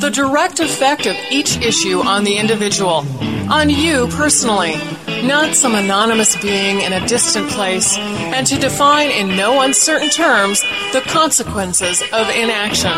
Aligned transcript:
the 0.00 0.10
direct 0.10 0.60
effect 0.60 1.06
of 1.06 1.14
each 1.30 1.58
issue 1.58 2.00
on 2.00 2.24
the 2.24 2.36
individual, 2.36 3.04
on 3.50 3.70
you 3.70 4.08
personally 4.08 4.74
not 5.22 5.54
some 5.54 5.74
anonymous 5.74 6.40
being 6.40 6.80
in 6.80 6.92
a 6.92 7.06
distant 7.06 7.48
place, 7.50 7.96
and 7.98 8.46
to 8.46 8.58
define 8.58 9.10
in 9.10 9.36
no 9.36 9.60
uncertain 9.60 10.08
terms 10.08 10.62
the 10.92 11.02
consequences 11.06 12.00
of 12.12 12.28
inaction. 12.30 12.90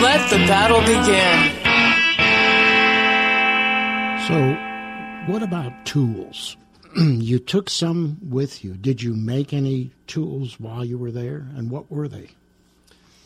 Let 0.00 0.30
the 0.30 0.36
battle 0.46 0.80
begin. 0.80 1.56
So, 4.28 5.32
what 5.32 5.42
about 5.42 5.72
tools? 5.84 6.56
you 6.96 7.38
took 7.38 7.68
some 7.68 8.18
with 8.22 8.64
you. 8.64 8.74
Did 8.74 9.02
you 9.02 9.14
make 9.14 9.52
any 9.52 9.92
tools 10.06 10.60
while 10.60 10.84
you 10.84 10.98
were 10.98 11.10
there, 11.10 11.48
and 11.56 11.70
what 11.70 11.90
were 11.90 12.08
they? 12.08 12.30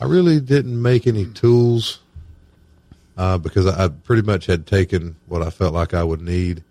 I 0.01 0.05
really 0.05 0.39
didn't 0.39 0.81
make 0.81 1.05
any 1.05 1.25
tools 1.27 1.99
uh, 3.15 3.37
because 3.37 3.67
I, 3.67 3.87
pretty 3.87 4.23
much 4.23 4.47
had 4.47 4.65
taken 4.65 5.15
what 5.27 5.43
I 5.43 5.51
felt 5.51 5.75
like 5.75 5.93
I 5.93 6.03
would 6.03 6.21
need. 6.21 6.63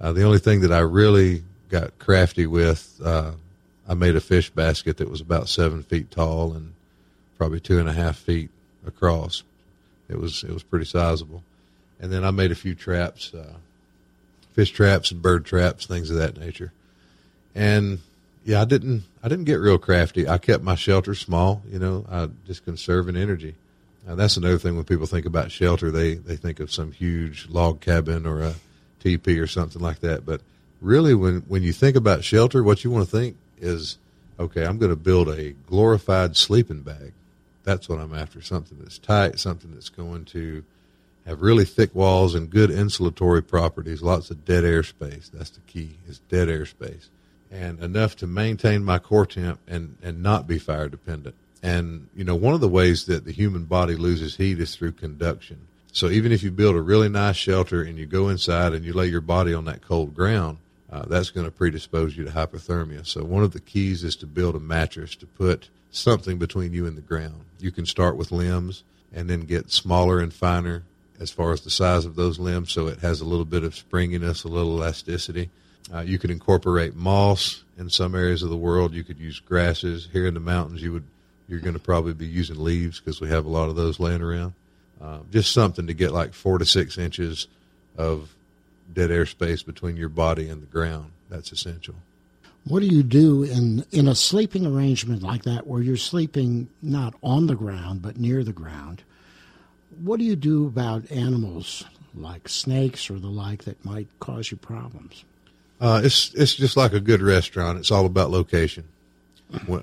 Uh, 0.00 0.12
the 0.12 0.24
only 0.24 0.40
thing 0.40 0.60
that 0.62 0.72
I 0.72 0.80
really 0.80 1.44
got 1.68 1.96
crafty 2.00 2.48
with, 2.48 3.00
uh, 3.04 3.30
I 3.88 3.94
made 3.94 4.16
a 4.16 4.20
fish 4.20 4.50
basket 4.50 4.96
that 4.96 5.08
was 5.08 5.20
about 5.20 5.48
seven 5.48 5.84
feet 5.84 6.10
tall 6.10 6.52
and 6.52 6.74
probably 7.38 7.60
two 7.60 7.78
and 7.78 7.88
a 7.88 7.92
half 7.92 8.18
feet 8.18 8.50
across. 8.84 9.44
It 10.08 10.18
was 10.18 10.42
it 10.42 10.50
was 10.50 10.64
pretty 10.64 10.84
sizable, 10.84 11.44
and 12.00 12.12
then 12.12 12.24
I 12.24 12.32
made 12.32 12.50
a 12.50 12.56
few 12.56 12.74
traps, 12.74 13.32
uh, 13.32 13.54
fish 14.52 14.72
traps 14.72 15.12
and 15.12 15.22
bird 15.22 15.44
traps, 15.44 15.86
things 15.86 16.10
of 16.10 16.16
that 16.16 16.38
nature. 16.38 16.72
And 17.54 18.00
yeah, 18.44 18.60
I 18.60 18.64
didn't 18.64 19.04
I 19.22 19.28
didn't 19.28 19.44
get 19.44 19.54
real 19.54 19.78
crafty. 19.78 20.28
I 20.28 20.38
kept 20.38 20.62
my 20.62 20.74
shelter 20.74 21.14
small. 21.14 21.62
You 21.68 21.78
know, 21.78 22.04
I 22.10 22.28
just 22.46 22.64
conserving 22.64 23.16
energy. 23.16 23.54
Now, 24.06 24.14
that's 24.16 24.36
another 24.36 24.58
thing 24.58 24.76
when 24.76 24.84
people 24.84 25.06
think 25.06 25.24
about 25.24 25.50
shelter, 25.50 25.90
they, 25.90 26.14
they 26.14 26.36
think 26.36 26.60
of 26.60 26.70
some 26.70 26.92
huge 26.92 27.48
log 27.48 27.80
cabin 27.80 28.26
or 28.26 28.42
a 28.42 28.54
teepee 29.00 29.38
or 29.38 29.46
something 29.46 29.80
like 29.80 30.00
that. 30.00 30.26
But 30.26 30.42
really, 30.80 31.14
when, 31.14 31.40
when 31.48 31.62
you 31.62 31.72
think 31.72 31.96
about 31.96 32.22
shelter, 32.22 32.62
what 32.62 32.84
you 32.84 32.90
want 32.90 33.08
to 33.08 33.10
think 33.10 33.36
is, 33.58 33.98
okay, 34.38 34.66
I'm 34.66 34.78
going 34.78 34.90
to 34.90 34.96
build 34.96 35.28
a 35.28 35.52
glorified 35.52 36.36
sleeping 36.36 36.82
bag. 36.82 37.12
That's 37.62 37.88
what 37.88 37.98
I'm 37.98 38.12
after. 38.12 38.42
Something 38.42 38.78
that's 38.78 38.98
tight, 38.98 39.40
something 39.40 39.72
that's 39.72 39.88
going 39.88 40.26
to 40.26 40.64
have 41.24 41.40
really 41.40 41.64
thick 41.64 41.94
walls 41.94 42.34
and 42.34 42.50
good 42.50 42.68
insulatory 42.68 43.46
properties, 43.46 44.02
lots 44.02 44.30
of 44.30 44.44
dead 44.44 44.64
air 44.64 44.82
space. 44.82 45.30
That's 45.32 45.48
the 45.48 45.60
key, 45.60 45.96
is 46.06 46.18
dead 46.28 46.50
air 46.50 46.66
space. 46.66 47.08
And 47.54 47.80
enough 47.80 48.16
to 48.16 48.26
maintain 48.26 48.82
my 48.82 48.98
core 48.98 49.26
temp 49.26 49.60
and, 49.68 49.96
and 50.02 50.22
not 50.22 50.48
be 50.48 50.58
fire 50.58 50.88
dependent. 50.88 51.36
And, 51.62 52.08
you 52.14 52.24
know, 52.24 52.34
one 52.34 52.52
of 52.52 52.60
the 52.60 52.68
ways 52.68 53.06
that 53.06 53.24
the 53.24 53.32
human 53.32 53.64
body 53.64 53.94
loses 53.94 54.36
heat 54.36 54.58
is 54.58 54.74
through 54.74 54.92
conduction. 54.92 55.68
So 55.92 56.08
even 56.08 56.32
if 56.32 56.42
you 56.42 56.50
build 56.50 56.74
a 56.74 56.82
really 56.82 57.08
nice 57.08 57.36
shelter 57.36 57.80
and 57.80 57.96
you 57.96 58.06
go 58.06 58.28
inside 58.28 58.72
and 58.72 58.84
you 58.84 58.92
lay 58.92 59.06
your 59.06 59.20
body 59.20 59.54
on 59.54 59.66
that 59.66 59.80
cold 59.80 60.14
ground, 60.14 60.58
uh, 60.90 61.04
that's 61.06 61.30
going 61.30 61.46
to 61.46 61.52
predispose 61.52 62.16
you 62.16 62.24
to 62.24 62.32
hypothermia. 62.32 63.06
So 63.06 63.22
one 63.22 63.44
of 63.44 63.52
the 63.52 63.60
keys 63.60 64.02
is 64.02 64.16
to 64.16 64.26
build 64.26 64.56
a 64.56 64.60
mattress 64.60 65.14
to 65.16 65.26
put 65.26 65.68
something 65.92 66.38
between 66.38 66.72
you 66.72 66.86
and 66.86 66.96
the 66.96 67.02
ground. 67.02 67.44
You 67.60 67.70
can 67.70 67.86
start 67.86 68.16
with 68.16 68.32
limbs 68.32 68.82
and 69.12 69.30
then 69.30 69.42
get 69.42 69.70
smaller 69.70 70.18
and 70.18 70.34
finer 70.34 70.82
as 71.20 71.30
far 71.30 71.52
as 71.52 71.60
the 71.60 71.70
size 71.70 72.04
of 72.04 72.16
those 72.16 72.38
limbs 72.38 72.72
so 72.72 72.88
it 72.88 72.98
has 72.98 73.20
a 73.20 73.24
little 73.24 73.44
bit 73.44 73.62
of 73.62 73.76
springiness, 73.76 74.44
a 74.44 74.48
little 74.48 74.76
elasticity. 74.76 75.50
Uh, 75.92 76.00
you 76.00 76.18
could 76.18 76.30
incorporate 76.30 76.94
moss 76.94 77.64
in 77.76 77.90
some 77.90 78.14
areas 78.14 78.42
of 78.42 78.50
the 78.50 78.56
world. 78.56 78.94
You 78.94 79.04
could 79.04 79.18
use 79.18 79.38
grasses. 79.40 80.08
Here 80.12 80.26
in 80.26 80.34
the 80.34 80.40
mountains, 80.40 80.82
you 80.82 80.92
would 80.92 81.04
you're 81.48 81.60
going 81.60 81.74
to 81.74 81.80
probably 81.80 82.14
be 82.14 82.26
using 82.26 82.62
leaves 82.62 83.00
because 83.00 83.20
we 83.20 83.28
have 83.28 83.44
a 83.44 83.50
lot 83.50 83.68
of 83.68 83.76
those 83.76 84.00
laying 84.00 84.22
around. 84.22 84.54
Uh, 85.00 85.18
just 85.30 85.52
something 85.52 85.86
to 85.86 85.92
get 85.92 86.12
like 86.12 86.32
four 86.32 86.56
to 86.56 86.64
six 86.64 86.96
inches 86.96 87.48
of 87.98 88.34
dead 88.92 89.10
air 89.10 89.26
space 89.26 89.62
between 89.62 89.96
your 89.96 90.08
body 90.08 90.48
and 90.48 90.62
the 90.62 90.66
ground. 90.66 91.10
That's 91.28 91.52
essential. 91.52 91.96
What 92.66 92.80
do 92.80 92.86
you 92.86 93.02
do 93.02 93.42
in 93.42 93.84
in 93.92 94.08
a 94.08 94.14
sleeping 94.14 94.64
arrangement 94.64 95.22
like 95.22 95.42
that, 95.42 95.66
where 95.66 95.82
you're 95.82 95.98
sleeping 95.98 96.68
not 96.80 97.14
on 97.22 97.46
the 97.46 97.54
ground 97.54 98.00
but 98.00 98.16
near 98.16 98.42
the 98.42 98.54
ground? 98.54 99.02
What 100.02 100.18
do 100.18 100.24
you 100.24 100.36
do 100.36 100.66
about 100.66 101.10
animals 101.10 101.84
like 102.14 102.48
snakes 102.48 103.10
or 103.10 103.18
the 103.18 103.28
like 103.28 103.64
that 103.64 103.84
might 103.84 104.08
cause 104.18 104.50
you 104.50 104.56
problems? 104.56 105.24
Uh, 105.80 106.00
it's 106.04 106.32
it's 106.34 106.54
just 106.54 106.76
like 106.76 106.92
a 106.92 107.00
good 107.00 107.20
restaurant. 107.20 107.78
It's 107.78 107.90
all 107.90 108.06
about 108.06 108.30
location. 108.30 108.84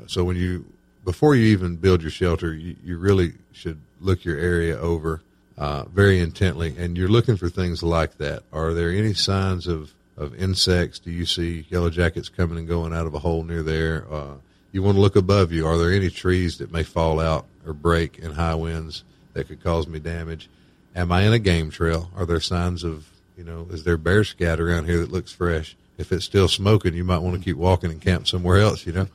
So 0.08 0.24
when 0.24 0.36
you 0.36 0.66
before 1.06 1.36
you 1.36 1.46
even 1.48 1.76
build 1.78 2.02
your 2.02 2.12
shelter, 2.12 2.54
you, 2.54 2.76
you 2.84 2.98
really 2.98 3.34
should 3.52 3.80
look 4.00 4.26
your 4.26 4.38
area 4.38 4.78
over 4.78 5.22
uh, 5.58 5.86
very 5.86 6.20
intently, 6.20 6.76
and 6.78 6.98
you're 6.98 7.08
looking 7.08 7.38
for 7.38 7.50
things 7.50 7.84
like 7.84 8.18
that. 8.18 8.44
Are 8.52 8.74
there 8.74 8.90
any 8.90 9.14
signs 9.14 9.68
of 9.68 9.94
of 10.18 10.36
insects? 10.36 11.00
Do 11.00 11.12
you 11.12 11.26
see 11.26 11.66
yellow 11.70 11.90
jackets 11.90 12.30
coming 12.30 12.58
and 12.58 12.68
going 12.68 12.94
out 12.94 13.08
of 13.08 13.14
a 13.14 13.20
hole 13.20 13.44
near 13.44 13.64
there? 13.64 14.06
Uh, 14.12 14.36
you 14.72 14.82
want 14.82 14.96
to 14.96 15.02
look 15.02 15.16
above 15.16 15.52
you. 15.52 15.68
Are 15.68 15.78
there 15.78 15.92
any 15.92 16.10
trees 16.10 16.58
that 16.60 16.72
may 16.72 16.84
fall 16.84 17.20
out 17.20 17.46
or 17.66 17.74
break 17.74 18.20
in 18.20 18.32
high 18.34 18.56
winds 18.56 19.04
that 19.34 19.48
could 19.48 19.64
cause 19.64 19.88
me 19.88 20.00
damage? 20.00 20.50
Am 20.96 21.12
I 21.12 21.24
in 21.24 21.34
a 21.34 21.40
game 21.40 21.70
trail? 21.70 22.10
Are 22.16 22.26
there 22.26 22.40
signs 22.40 22.84
of 22.84 23.08
you 23.38 23.44
know 23.44 23.68
is 23.72 23.84
there 23.84 23.98
bear 23.98 24.24
scat 24.24 24.60
around 24.60 24.86
here 24.86 25.00
that 25.00 25.12
looks 25.12 25.32
fresh? 25.32 25.76
If 26.02 26.12
it's 26.12 26.26
still 26.26 26.48
smoking, 26.48 26.94
you 26.94 27.04
might 27.04 27.20
want 27.20 27.38
to 27.38 27.42
keep 27.42 27.56
walking 27.56 27.92
and 27.92 28.02
camp 28.02 28.28
somewhere 28.28 28.58
else. 28.58 28.86
You 28.86 28.94
know. 28.94 29.08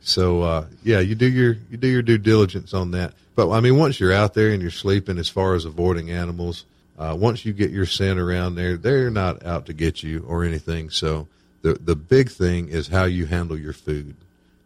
So 0.00 0.42
uh, 0.42 0.66
yeah, 0.84 1.00
you 1.00 1.16
do 1.16 1.28
your 1.28 1.56
you 1.68 1.76
do 1.76 1.88
your 1.88 2.02
due 2.02 2.18
diligence 2.18 2.72
on 2.72 2.92
that. 2.92 3.12
But 3.34 3.50
I 3.50 3.60
mean, 3.60 3.76
once 3.76 3.98
you're 3.98 4.12
out 4.12 4.34
there 4.34 4.50
and 4.50 4.62
you're 4.62 4.70
sleeping, 4.70 5.18
as 5.18 5.28
far 5.28 5.54
as 5.54 5.64
avoiding 5.64 6.10
animals, 6.10 6.64
uh, 6.98 7.16
once 7.18 7.44
you 7.44 7.52
get 7.52 7.70
your 7.70 7.86
scent 7.86 8.18
around 8.18 8.54
there, 8.54 8.76
they're 8.76 9.10
not 9.10 9.44
out 9.44 9.66
to 9.66 9.72
get 9.72 10.02
you 10.02 10.24
or 10.26 10.44
anything. 10.44 10.90
So 10.90 11.26
the 11.62 11.74
the 11.74 11.96
big 11.96 12.30
thing 12.30 12.68
is 12.68 12.88
how 12.88 13.04
you 13.04 13.26
handle 13.26 13.58
your 13.58 13.72
food. 13.72 14.14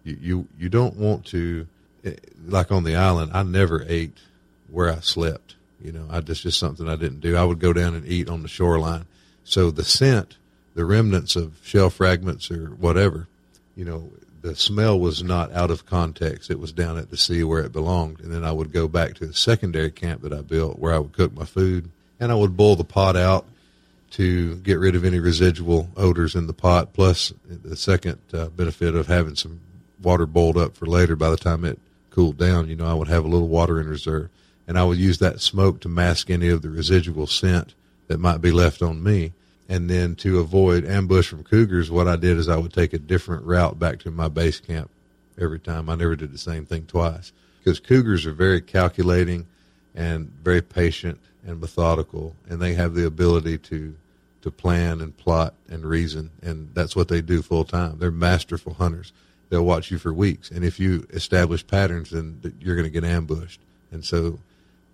You 0.05 0.19
you 0.21 0.49
you 0.59 0.69
don't 0.69 0.97
want 0.97 1.25
to 1.27 1.67
eh, 2.05 2.15
like 2.47 2.71
on 2.71 2.85
the 2.85 2.97
island. 2.97 3.33
I 3.35 3.43
never 3.43 3.85
ate 3.89 4.19
where 4.69 4.91
I 4.91 5.01
slept. 5.01 5.57
You 5.83 5.93
know, 5.93 6.07
I 6.11 6.21
just 6.21 6.43
just 6.43 6.59
something 6.59 6.87
I 6.89 6.97
didn't 6.97 7.21
do. 7.21 7.37
I 7.37 7.45
would 7.45 7.59
go 7.59 7.73
down 7.73 7.95
and 7.95 8.07
eat 8.07 8.29
on 8.29 8.43
the 8.43 8.49
shoreline. 8.49 9.07
So 9.43 9.71
the 9.71 9.85
scent, 9.85 10.37
the 10.81 10.87
remnants 10.87 11.37
of 11.37 11.59
shell 11.63 11.91
fragments 11.91 12.51
or 12.51 12.69
whatever, 12.69 13.29
you 13.77 13.85
know, 13.85 14.11
the 14.41 14.57
smell 14.57 14.99
was 14.99 15.23
not 15.23 15.53
out 15.53 15.71
of 15.71 15.85
context. 15.85 16.51
It 16.51 16.59
was 16.59 16.73
down 16.73 16.97
at 16.97 17.11
the 17.11 17.19
sea 17.19 17.45
where 17.45 17.63
it 17.63 17.71
belonged. 17.71 18.21
And 18.21 18.33
then 18.33 18.45
I 18.45 18.53
would 18.53 18.73
go 18.73 18.89
back 18.89 19.13
to 19.17 19.27
the 19.27 19.35
secondary 19.35 19.91
camp 19.91 20.23
that 20.23 20.33
I 20.33 20.41
built 20.41 20.79
where 20.79 20.95
I 20.95 20.99
would 20.99 21.13
cook 21.13 21.35
my 21.35 21.45
food 21.45 21.91
and 22.19 22.33
I 22.33 22.35
would 22.35 22.57
boil 22.57 22.77
the 22.77 22.85
pot 22.85 23.15
out 23.15 23.47
to 24.13 24.57
get 24.57 24.79
rid 24.79 24.95
of 24.95 25.05
any 25.05 25.19
residual 25.19 25.91
odors 25.99 26.35
in 26.35 26.47
the 26.47 26.55
pot. 26.55 26.95
Plus 26.95 27.35
the 27.47 27.77
second 27.77 28.19
uh, 28.33 28.47
benefit 28.47 28.95
of 28.95 29.07
having 29.07 29.37
some 29.37 29.61
water 30.03 30.25
boiled 30.25 30.57
up 30.57 30.75
for 30.79 30.87
later 30.87 31.15
by 31.15 31.29
the 31.29 31.37
time 31.37 31.67
it 31.67 31.79
cooled 32.09 32.39
down, 32.39 32.71
you 32.71 32.77
know, 32.77 32.87
I 32.87 32.95
would 32.95 33.09
have 33.09 33.27
a 33.27 33.29
little 33.29 33.49
water 33.49 33.79
in 33.79 33.87
reserve 33.87 34.31
and 34.67 34.79
I 34.79 34.85
would 34.85 34.97
use 34.97 35.19
that 35.19 35.43
smoke 35.43 35.81
to 35.81 35.91
mask 35.91 36.31
any 36.31 36.49
of 36.49 36.63
the 36.63 36.71
residual 36.71 37.27
scent 37.27 37.75
that 38.09 38.19
might 38.19 38.41
be 38.41 38.51
left 38.51 38.81
on 38.81 39.03
me. 39.03 39.35
And 39.71 39.89
then 39.89 40.17
to 40.17 40.41
avoid 40.41 40.85
ambush 40.85 41.29
from 41.29 41.45
cougars, 41.45 41.93
what 41.93 42.09
I 42.09 42.17
did 42.17 42.37
is 42.37 42.49
I 42.49 42.57
would 42.57 42.73
take 42.73 42.93
a 42.93 42.99
different 42.99 43.45
route 43.45 43.79
back 43.79 44.01
to 44.01 44.11
my 44.11 44.27
base 44.27 44.59
camp 44.59 44.91
every 45.39 45.61
time. 45.61 45.89
I 45.89 45.95
never 45.95 46.17
did 46.17 46.33
the 46.33 46.39
same 46.39 46.67
thing 46.67 46.87
twice 46.87 47.33
because 47.61 47.79
cougars 47.79 48.27
are 48.27 48.33
very 48.33 48.61
calculating 48.61 49.47
and 49.95 50.29
very 50.43 50.61
patient 50.61 51.21
and 51.47 51.61
methodical, 51.61 52.35
and 52.49 52.61
they 52.61 52.75
have 52.75 52.95
the 52.95 53.07
ability 53.07 53.59
to 53.59 53.95
to 54.43 54.51
plan 54.51 55.01
and 55.03 55.17
plot 55.17 55.55
and 55.69 55.85
reason, 55.85 56.31
and 56.43 56.71
that's 56.75 56.97
what 56.97 57.09
they 57.09 57.21
do 57.21 57.43
full 57.43 57.65
time. 57.65 57.99
They're 57.99 58.11
masterful 58.11 58.75
hunters. 58.75 59.13
They'll 59.51 59.65
watch 59.65 59.91
you 59.91 59.99
for 59.99 60.13
weeks, 60.13 60.51
and 60.51 60.65
if 60.65 60.81
you 60.81 61.07
establish 61.11 61.67
patterns, 61.67 62.11
then 62.11 62.41
you're 62.61 62.75
going 62.75 62.87
to 62.87 62.91
get 62.91 63.05
ambushed. 63.05 63.61
And 63.93 64.05
so, 64.05 64.41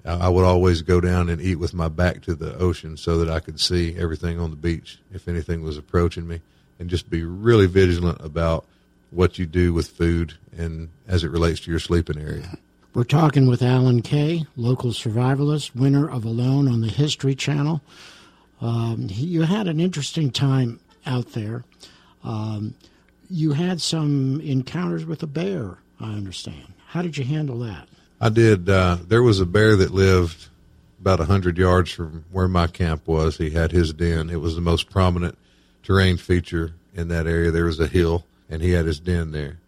I 0.06 0.29
would 0.29 0.44
always 0.44 0.82
go 0.82 1.00
down 1.00 1.29
and 1.29 1.41
eat 1.41 1.56
with 1.56 1.75
my 1.75 1.88
back 1.88 2.23
to 2.23 2.35
the 2.35 2.56
ocean 2.58 2.97
so 2.97 3.19
that 3.19 3.29
I 3.29 3.41
could 3.41 3.58
see 3.58 3.97
everything 3.97 4.38
on 4.38 4.50
the 4.50 4.56
beach 4.56 5.00
if 5.12 5.26
anything 5.26 5.62
was 5.62 5.76
approaching 5.76 6.29
me, 6.29 6.41
and 6.79 6.88
just 6.88 7.11
be 7.11 7.25
really 7.25 7.67
vigilant 7.67 8.20
about 8.20 8.67
what 9.11 9.38
you 9.38 9.47
do 9.47 9.73
with 9.73 9.88
food 9.88 10.35
and 10.56 10.91
as 11.08 11.25
it 11.25 11.31
relates 11.31 11.61
to 11.61 11.70
your 11.70 11.81
sleeping 11.81 12.19
area. 12.20 12.56
We're 12.94 13.05
talking 13.05 13.47
with 13.47 13.62
Alan 13.62 14.00
Kay, 14.00 14.47
local 14.56 14.91
survivalist, 14.91 15.75
winner 15.75 16.09
of 16.09 16.25
Alone 16.25 16.67
on 16.69 16.81
the 16.81 16.88
History 16.88 17.35
Channel. 17.35 17.82
Um, 18.61 19.09
he, 19.09 19.26
you 19.26 19.43
had 19.43 19.69
an 19.69 19.81
interesting 19.81 20.31
time 20.31 20.81
out 21.05 21.32
there. 21.32 21.64
Um, 22.25 22.75
you 23.29 23.52
had 23.52 23.81
some 23.81 24.41
encounters 24.41 25.05
with 25.05 25.23
a 25.23 25.26
bear, 25.26 25.79
I 26.00 26.12
understand. 26.12 26.73
How 26.87 27.02
did 27.02 27.19
you 27.19 27.25
handle 27.25 27.59
that? 27.59 27.88
I 28.20 28.30
did. 28.30 28.68
Uh, 28.68 28.98
there 29.06 29.22
was 29.22 29.40
a 29.40 29.46
bear 29.46 29.76
that 29.76 29.92
lived 29.92 30.48
about 31.00 31.20
a 31.20 31.26
hundred 31.26 31.58
yards 31.58 31.90
from 31.90 32.24
where 32.32 32.48
my 32.48 32.66
camp 32.66 33.06
was. 33.06 33.36
He 33.36 33.50
had 33.50 33.72
his 33.72 33.92
den. 33.92 34.30
It 34.30 34.40
was 34.40 34.54
the 34.54 34.62
most 34.62 34.90
prominent 34.90 35.36
terrain 35.82 36.16
feature 36.16 36.74
in 36.94 37.08
that 37.08 37.26
area. 37.26 37.50
There 37.50 37.66
was 37.66 37.78
a 37.78 37.86
hill, 37.86 38.24
and 38.48 38.62
he 38.62 38.70
had 38.70 38.86
his 38.86 39.00
den 39.00 39.32
there. 39.32 39.58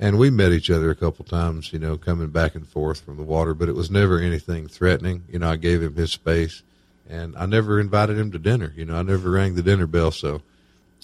And 0.00 0.18
we 0.18 0.30
met 0.30 0.52
each 0.52 0.70
other 0.70 0.90
a 0.90 0.96
couple 0.96 1.24
times, 1.24 1.72
you 1.72 1.78
know, 1.78 1.96
coming 1.96 2.28
back 2.28 2.54
and 2.54 2.66
forth 2.66 3.00
from 3.00 3.16
the 3.16 3.24
water, 3.24 3.52
but 3.52 3.68
it 3.68 3.74
was 3.74 3.90
never 3.90 4.18
anything 4.18 4.68
threatening. 4.68 5.24
You 5.28 5.40
know, 5.40 5.50
I 5.50 5.56
gave 5.56 5.82
him 5.82 5.96
his 5.96 6.12
space, 6.12 6.62
and 7.08 7.36
I 7.36 7.46
never 7.46 7.78
invited 7.78 8.16
him 8.16 8.30
to 8.32 8.38
dinner. 8.38 8.72
You 8.76 8.86
know, 8.86 8.96
I 8.96 9.02
never 9.02 9.30
rang 9.30 9.54
the 9.54 9.62
dinner 9.62 9.86
bell, 9.86 10.12
so 10.12 10.40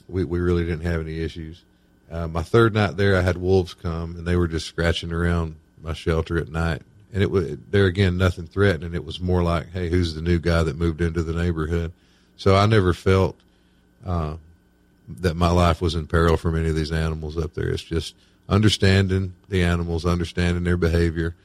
we 0.08 0.24
we 0.24 0.38
really 0.38 0.64
didn't 0.64 0.86
have 0.86 1.00
any 1.00 1.20
issues. 1.20 1.64
Uh, 2.10 2.28
my 2.28 2.42
third 2.42 2.72
night 2.72 2.96
there, 2.96 3.16
I 3.16 3.22
had 3.22 3.36
wolves 3.36 3.74
come, 3.74 4.16
and 4.16 4.26
they 4.26 4.36
were 4.36 4.48
just 4.48 4.66
scratching 4.66 5.12
around 5.12 5.56
my 5.82 5.92
shelter 5.92 6.38
at 6.38 6.48
night, 6.48 6.82
and 7.14 7.22
it 7.22 7.30
was 7.30 7.56
there 7.70 7.86
again 7.86 8.18
nothing 8.18 8.48
threatening. 8.48 8.92
It 8.92 9.04
was 9.04 9.20
more 9.20 9.42
like, 9.42 9.70
hey, 9.70 9.88
who's 9.88 10.14
the 10.14 10.20
new 10.20 10.40
guy 10.40 10.64
that 10.64 10.76
moved 10.76 11.00
into 11.00 11.22
the 11.22 11.32
neighborhood? 11.32 11.92
So 12.36 12.56
I 12.56 12.66
never 12.66 12.92
felt 12.92 13.38
uh, 14.04 14.34
that 15.20 15.36
my 15.36 15.50
life 15.50 15.80
was 15.80 15.94
in 15.94 16.08
peril 16.08 16.36
from 16.36 16.56
any 16.56 16.68
of 16.68 16.74
these 16.74 16.90
animals 16.90 17.38
up 17.38 17.54
there. 17.54 17.68
It's 17.68 17.84
just 17.84 18.16
understanding 18.48 19.34
the 19.48 19.62
animals, 19.62 20.04
understanding 20.04 20.64
their 20.64 20.76
behavior, 20.76 21.36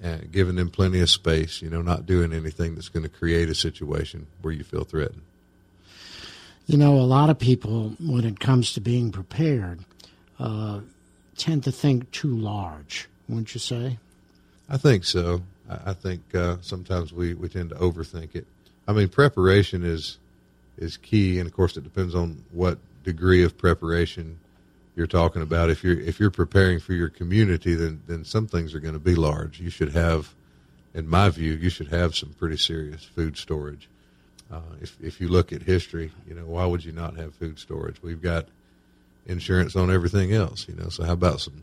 and 0.00 0.30
giving 0.30 0.54
them 0.54 0.70
plenty 0.70 1.00
of 1.00 1.10
space. 1.10 1.60
You 1.62 1.70
know, 1.70 1.82
not 1.82 2.06
doing 2.06 2.32
anything 2.32 2.76
that's 2.76 2.88
going 2.88 3.02
to 3.02 3.08
create 3.08 3.48
a 3.48 3.56
situation 3.56 4.28
where 4.40 4.54
you 4.54 4.62
feel 4.62 4.84
threatened. 4.84 5.22
You 6.66 6.76
know, 6.78 6.94
a 6.94 7.02
lot 7.02 7.28
of 7.28 7.40
people, 7.40 7.96
when 7.98 8.24
it 8.24 8.38
comes 8.38 8.72
to 8.74 8.80
being 8.80 9.10
prepared, 9.10 9.80
uh, 10.38 10.80
tend 11.36 11.64
to 11.64 11.72
think 11.72 12.12
too 12.12 12.36
large, 12.36 13.08
wouldn't 13.28 13.52
you 13.52 13.58
say? 13.58 13.98
I 14.68 14.76
think 14.76 15.04
so. 15.04 15.42
I, 15.68 15.90
I 15.90 15.92
think 15.92 16.34
uh, 16.34 16.56
sometimes 16.60 17.12
we, 17.12 17.34
we 17.34 17.48
tend 17.48 17.70
to 17.70 17.76
overthink 17.76 18.34
it. 18.34 18.46
I 18.86 18.92
mean, 18.92 19.08
preparation 19.08 19.84
is 19.84 20.18
is 20.76 20.96
key, 20.96 21.38
and 21.38 21.48
of 21.48 21.54
course, 21.54 21.76
it 21.76 21.82
depends 21.84 22.14
on 22.14 22.44
what 22.52 22.78
degree 23.04 23.42
of 23.42 23.58
preparation 23.58 24.38
you're 24.94 25.06
talking 25.06 25.42
about. 25.42 25.70
If 25.70 25.84
you're 25.84 25.98
if 26.00 26.18
you're 26.20 26.30
preparing 26.30 26.80
for 26.80 26.92
your 26.92 27.08
community, 27.08 27.74
then 27.74 28.00
then 28.06 28.24
some 28.24 28.46
things 28.46 28.74
are 28.74 28.80
going 28.80 28.94
to 28.94 29.00
be 29.00 29.14
large. 29.14 29.60
You 29.60 29.70
should 29.70 29.92
have, 29.92 30.34
in 30.94 31.08
my 31.08 31.28
view, 31.28 31.52
you 31.52 31.68
should 31.68 31.88
have 31.88 32.16
some 32.16 32.30
pretty 32.30 32.56
serious 32.56 33.04
food 33.04 33.36
storage. 33.36 33.88
Uh, 34.50 34.60
if 34.80 34.96
if 35.02 35.20
you 35.20 35.28
look 35.28 35.52
at 35.52 35.62
history, 35.62 36.10
you 36.26 36.34
know 36.34 36.46
why 36.46 36.64
would 36.64 36.84
you 36.84 36.92
not 36.92 37.16
have 37.16 37.34
food 37.34 37.58
storage? 37.58 38.02
We've 38.02 38.22
got 38.22 38.46
insurance 39.26 39.76
on 39.76 39.90
everything 39.90 40.32
else, 40.32 40.66
you 40.68 40.74
know. 40.74 40.88
So 40.88 41.04
how 41.04 41.12
about 41.12 41.40
some 41.40 41.62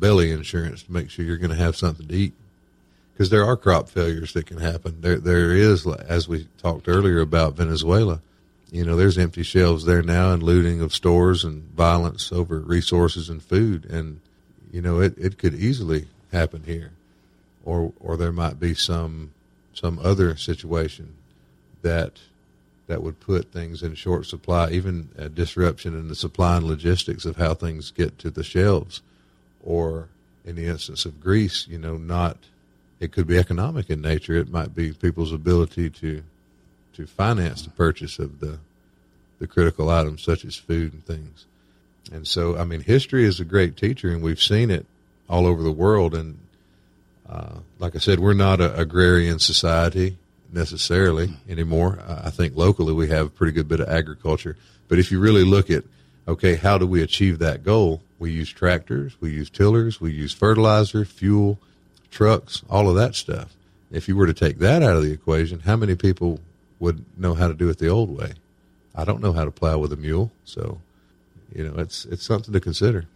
belly 0.00 0.30
insurance 0.30 0.82
to 0.84 0.92
make 0.92 1.10
sure 1.10 1.24
you're 1.24 1.36
going 1.36 1.50
to 1.50 1.56
have 1.56 1.76
something 1.76 2.08
to 2.08 2.14
eat? 2.14 2.34
Because 3.12 3.30
there 3.30 3.44
are 3.44 3.56
crop 3.56 3.88
failures 3.88 4.32
that 4.32 4.46
can 4.46 4.58
happen. 4.58 5.00
There 5.00 5.18
there 5.18 5.52
is, 5.52 5.86
as 5.86 6.26
we 6.26 6.48
talked 6.58 6.88
earlier 6.88 7.20
about 7.20 7.56
Venezuela. 7.56 8.20
You 8.72 8.84
know, 8.84 8.96
there's 8.96 9.18
empty 9.18 9.42
shelves 9.42 9.84
there 9.84 10.02
now, 10.02 10.32
and 10.32 10.42
looting 10.42 10.80
of 10.80 10.94
stores 10.94 11.42
and 11.44 11.64
violence 11.72 12.30
over 12.30 12.60
resources 12.60 13.28
and 13.28 13.42
food, 13.42 13.84
and 13.84 14.20
you 14.72 14.80
know 14.80 15.00
it, 15.00 15.18
it 15.18 15.38
could 15.38 15.54
easily 15.54 16.06
happen 16.32 16.62
here, 16.64 16.92
or 17.64 17.92
or 17.98 18.16
there 18.16 18.32
might 18.32 18.60
be 18.60 18.74
some 18.74 19.32
some 19.74 19.98
other 19.98 20.36
situation 20.36 21.14
that 21.82 22.20
that 22.86 23.02
would 23.02 23.20
put 23.20 23.52
things 23.52 23.82
in 23.82 23.94
short 23.94 24.26
supply, 24.26 24.70
even 24.70 25.10
a 25.16 25.28
disruption 25.28 25.94
in 25.94 26.08
the 26.08 26.14
supply 26.14 26.56
and 26.56 26.66
logistics 26.66 27.24
of 27.24 27.36
how 27.36 27.54
things 27.54 27.92
get 27.92 28.18
to 28.18 28.30
the 28.30 28.42
shelves, 28.42 29.00
or 29.64 30.08
in 30.44 30.56
the 30.56 30.66
instance 30.66 31.04
of 31.04 31.20
Greece, 31.20 31.66
you 31.68 31.78
know, 31.78 31.96
not 31.96 32.36
it 32.98 33.12
could 33.12 33.26
be 33.26 33.38
economic 33.38 33.88
in 33.88 34.02
nature. 34.02 34.34
It 34.34 34.50
might 34.50 34.74
be 34.74 34.92
people's 34.92 35.32
ability 35.32 35.90
to 35.90 36.22
to 36.94 37.06
finance 37.06 37.62
the 37.62 37.70
purchase 37.70 38.18
of 38.18 38.40
the 38.40 38.58
the 39.38 39.46
critical 39.46 39.88
items 39.88 40.22
such 40.22 40.44
as 40.44 40.54
food 40.54 40.92
and 40.92 41.04
things. 41.04 41.46
And 42.12 42.26
so, 42.26 42.56
I 42.56 42.64
mean, 42.64 42.80
history 42.80 43.24
is 43.24 43.40
a 43.40 43.44
great 43.44 43.76
teacher, 43.76 44.10
and 44.10 44.22
we've 44.22 44.42
seen 44.42 44.70
it 44.70 44.86
all 45.28 45.46
over 45.46 45.62
the 45.62 45.72
world. 45.72 46.14
And 46.14 46.38
uh, 47.28 47.60
like 47.78 47.94
I 47.94 47.98
said, 47.98 48.20
we're 48.20 48.34
not 48.34 48.60
an 48.60 48.74
agrarian 48.74 49.38
society 49.38 50.18
necessarily 50.52 51.30
anymore. 51.48 52.00
I 52.06 52.30
think 52.30 52.56
locally 52.56 52.92
we 52.92 53.08
have 53.08 53.26
a 53.26 53.30
pretty 53.30 53.52
good 53.52 53.68
bit 53.68 53.80
of 53.80 53.88
agriculture. 53.88 54.56
But 54.88 54.98
if 54.98 55.12
you 55.12 55.20
really 55.20 55.44
look 55.44 55.70
at, 55.70 55.84
okay, 56.26 56.56
how 56.56 56.78
do 56.78 56.86
we 56.86 57.02
achieve 57.02 57.38
that 57.38 57.64
goal? 57.64 58.02
We 58.20 58.30
use 58.30 58.50
tractors, 58.50 59.16
we 59.20 59.32
use 59.32 59.50
tillers, 59.50 60.00
we 60.00 60.12
use 60.12 60.32
fertilizer, 60.32 61.04
fuel, 61.04 61.58
trucks, 62.10 62.62
all 62.70 62.88
of 62.88 62.94
that 62.94 63.16
stuff. 63.16 63.56
If 63.90 64.06
you 64.06 64.14
were 64.14 64.26
to 64.26 64.34
take 64.34 64.58
that 64.58 64.82
out 64.82 64.96
of 64.96 65.02
the 65.02 65.10
equation, 65.10 65.60
how 65.60 65.76
many 65.76 65.96
people 65.96 66.38
would 66.78 67.04
know 67.18 67.34
how 67.34 67.48
to 67.48 67.54
do 67.54 67.68
it 67.70 67.78
the 67.78 67.88
old 67.88 68.16
way? 68.16 68.34
I 68.94 69.04
don't 69.04 69.22
know 69.22 69.32
how 69.32 69.44
to 69.44 69.50
plow 69.50 69.78
with 69.78 69.92
a 69.92 69.96
mule, 69.96 70.30
so 70.44 70.80
you 71.54 71.66
know 71.66 71.74
it's 71.78 72.04
it's 72.04 72.24
something 72.24 72.52
to 72.52 72.60
consider. 72.60 73.06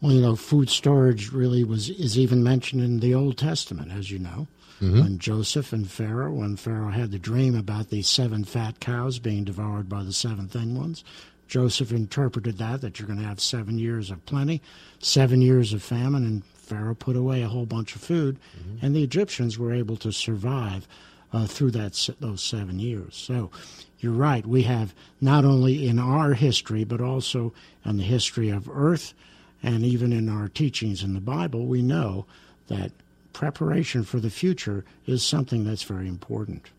Well, 0.00 0.12
you 0.12 0.20
know, 0.20 0.36
food 0.36 0.68
storage 0.68 1.32
really 1.32 1.64
was 1.64 1.88
is 1.88 2.18
even 2.18 2.42
mentioned 2.42 2.82
in 2.82 3.00
the 3.00 3.14
Old 3.14 3.38
Testament, 3.38 3.90
as 3.90 4.10
you 4.10 4.18
know, 4.18 4.46
mm-hmm. 4.80 5.00
when 5.00 5.18
Joseph 5.18 5.72
and 5.72 5.90
Pharaoh, 5.90 6.32
when 6.32 6.56
Pharaoh 6.56 6.90
had 6.90 7.10
the 7.10 7.18
dream 7.18 7.54
about 7.54 7.90
the 7.90 8.02
seven 8.02 8.44
fat 8.44 8.80
cows 8.80 9.18
being 9.18 9.44
devoured 9.44 9.88
by 9.88 10.02
the 10.02 10.12
seven 10.12 10.48
thin 10.48 10.74
ones. 10.74 11.04
Joseph 11.46 11.92
interpreted 11.92 12.58
that 12.58 12.80
that 12.80 12.98
you're 12.98 13.06
going 13.06 13.20
to 13.20 13.26
have 13.26 13.40
seven 13.40 13.78
years 13.78 14.10
of 14.10 14.24
plenty, 14.26 14.62
seven 14.98 15.42
years 15.42 15.72
of 15.72 15.82
famine, 15.82 16.24
and 16.24 16.44
Pharaoh 16.44 16.94
put 16.94 17.16
away 17.16 17.42
a 17.42 17.48
whole 17.48 17.66
bunch 17.66 17.94
of 17.94 18.02
food, 18.02 18.38
mm-hmm. 18.58 18.84
and 18.84 18.96
the 18.96 19.02
Egyptians 19.02 19.58
were 19.58 19.72
able 19.72 19.96
to 19.98 20.12
survive 20.12 20.88
uh, 21.32 21.46
through 21.46 21.72
that 21.72 22.08
those 22.20 22.42
seven 22.42 22.78
years. 22.78 23.16
So 23.16 23.50
you're 23.98 24.12
right. 24.12 24.46
We 24.46 24.62
have 24.62 24.94
not 25.20 25.44
only 25.44 25.86
in 25.86 25.98
our 25.98 26.34
history, 26.34 26.84
but 26.84 27.00
also 27.00 27.52
in 27.84 27.96
the 27.96 28.04
history 28.04 28.50
of 28.50 28.68
Earth, 28.68 29.14
and 29.62 29.84
even 29.84 30.12
in 30.12 30.28
our 30.28 30.48
teachings 30.48 31.02
in 31.02 31.14
the 31.14 31.20
Bible, 31.20 31.66
we 31.66 31.82
know 31.82 32.26
that 32.68 32.92
preparation 33.32 34.04
for 34.04 34.20
the 34.20 34.30
future 34.30 34.84
is 35.06 35.22
something 35.22 35.64
that's 35.64 35.82
very 35.82 36.08
important. 36.08 36.70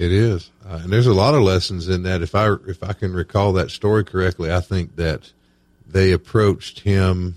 It 0.00 0.12
is, 0.12 0.50
uh, 0.66 0.80
and 0.82 0.90
there's 0.90 1.06
a 1.06 1.12
lot 1.12 1.34
of 1.34 1.42
lessons 1.42 1.86
in 1.86 2.04
that. 2.04 2.22
If 2.22 2.34
I 2.34 2.54
if 2.66 2.82
I 2.82 2.94
can 2.94 3.12
recall 3.12 3.52
that 3.52 3.70
story 3.70 4.02
correctly, 4.02 4.50
I 4.50 4.60
think 4.60 4.96
that 4.96 5.30
they 5.86 6.12
approached 6.12 6.80
him 6.80 7.36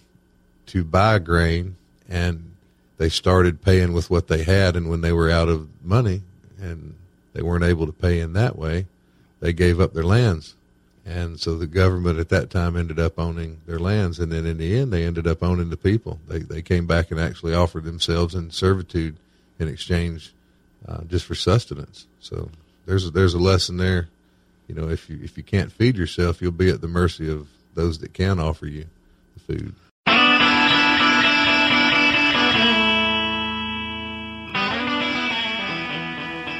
to 0.67 0.85
buy 0.85 1.19
grain, 1.19 1.75
and 2.07 2.55
they 2.97 3.09
started 3.09 3.61
paying 3.61 3.91
with 3.91 4.09
what 4.09 4.29
they 4.29 4.43
had, 4.43 4.77
and 4.77 4.89
when 4.89 5.01
they 5.01 5.11
were 5.11 5.29
out 5.29 5.49
of 5.49 5.67
money, 5.83 6.21
and 6.57 6.95
they 7.33 7.41
weren't 7.41 7.65
able 7.65 7.85
to 7.85 7.91
pay 7.91 8.21
in 8.21 8.31
that 8.31 8.57
way, 8.57 8.85
they 9.41 9.51
gave 9.51 9.81
up 9.81 9.93
their 9.93 10.05
lands. 10.05 10.55
And 11.05 11.41
so 11.41 11.57
the 11.57 11.67
government 11.67 12.17
at 12.17 12.29
that 12.29 12.49
time 12.49 12.77
ended 12.77 12.97
up 12.97 13.19
owning 13.19 13.59
their 13.65 13.77
lands, 13.79 14.19
and 14.19 14.31
then 14.31 14.45
in 14.45 14.57
the 14.57 14.79
end, 14.79 14.93
they 14.93 15.03
ended 15.03 15.27
up 15.27 15.43
owning 15.43 15.69
the 15.69 15.75
people. 15.75 16.21
They 16.29 16.39
they 16.39 16.61
came 16.61 16.87
back 16.87 17.11
and 17.11 17.19
actually 17.19 17.55
offered 17.55 17.83
themselves 17.83 18.33
in 18.33 18.51
servitude 18.51 19.17
in 19.59 19.67
exchange 19.67 20.33
uh, 20.87 21.03
just 21.05 21.25
for 21.25 21.35
sustenance. 21.35 22.07
So 22.19 22.49
there's 22.85 23.07
a, 23.07 23.11
there's 23.11 23.33
a 23.33 23.39
lesson 23.39 23.77
there. 23.77 24.09
You 24.67 24.75
know, 24.75 24.89
if 24.89 25.09
you 25.09 25.19
if 25.21 25.37
you 25.37 25.43
can't 25.43 25.71
feed 25.71 25.97
yourself, 25.97 26.41
you'll 26.41 26.51
be 26.51 26.69
at 26.69 26.81
the 26.81 26.87
mercy 26.87 27.29
of 27.29 27.47
those 27.73 27.99
that 27.99 28.13
can 28.13 28.39
offer 28.39 28.65
you 28.65 28.85
the 29.35 29.39
food. 29.53 29.75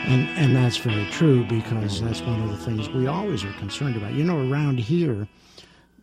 And, 0.06 0.30
and 0.38 0.56
that's 0.56 0.78
very 0.78 1.06
true 1.12 1.46
because 1.46 2.02
that's 2.02 2.22
one 2.22 2.42
of 2.44 2.50
the 2.50 2.58
things 2.58 2.90
we 2.90 3.08
always 3.08 3.44
are 3.46 3.54
concerned 3.54 3.96
about. 3.96 4.14
You 4.14 4.24
know, 4.26 4.48
around 4.52 4.80
here, 4.80 5.28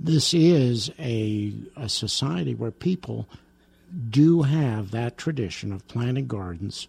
this 0.01 0.33
is 0.33 0.91
a, 0.99 1.53
a 1.77 1.89
society 1.89 2.55
where 2.55 2.71
people 2.71 3.29
do 4.09 4.43
have 4.43 4.91
that 4.93 5.19
tradition 5.19 5.73
of 5.73 5.87
planting 5.87 6.27
gardens 6.27 6.89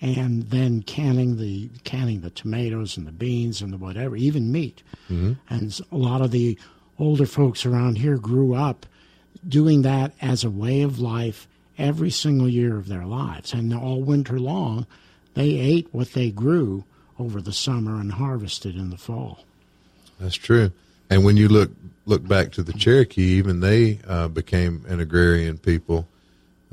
and 0.00 0.44
then 0.50 0.82
canning 0.82 1.38
the 1.38 1.68
canning 1.84 2.20
the 2.20 2.30
tomatoes 2.30 2.96
and 2.96 3.06
the 3.06 3.12
beans 3.12 3.60
and 3.62 3.72
the 3.72 3.78
whatever, 3.78 4.16
even 4.16 4.52
meat. 4.52 4.82
Mm-hmm. 5.10 5.32
And 5.48 5.80
a 5.90 5.96
lot 5.96 6.20
of 6.20 6.30
the 6.30 6.58
older 6.98 7.26
folks 7.26 7.66
around 7.66 7.98
here 7.98 8.18
grew 8.18 8.54
up 8.54 8.86
doing 9.46 9.82
that 9.82 10.12
as 10.20 10.44
a 10.44 10.50
way 10.50 10.82
of 10.82 10.98
life 10.98 11.46
every 11.78 12.10
single 12.10 12.48
year 12.48 12.76
of 12.76 12.88
their 12.88 13.04
lives, 13.04 13.52
and 13.52 13.72
all 13.72 14.02
winter 14.02 14.38
long 14.38 14.86
They 15.38 15.50
ate 15.54 15.86
what 15.92 16.14
they 16.14 16.32
grew 16.32 16.82
over 17.16 17.40
the 17.40 17.52
summer 17.52 18.00
and 18.00 18.10
harvested 18.10 18.74
in 18.74 18.90
the 18.90 18.96
fall. 18.96 19.44
That's 20.18 20.34
true. 20.34 20.72
And 21.08 21.24
when 21.24 21.36
you 21.36 21.46
look 21.46 21.70
look 22.06 22.26
back 22.26 22.50
to 22.52 22.62
the 22.64 22.72
Cherokee, 22.72 23.22
even 23.38 23.60
they 23.60 24.00
uh, 24.08 24.26
became 24.26 24.84
an 24.88 24.98
agrarian 24.98 25.56
people 25.58 26.08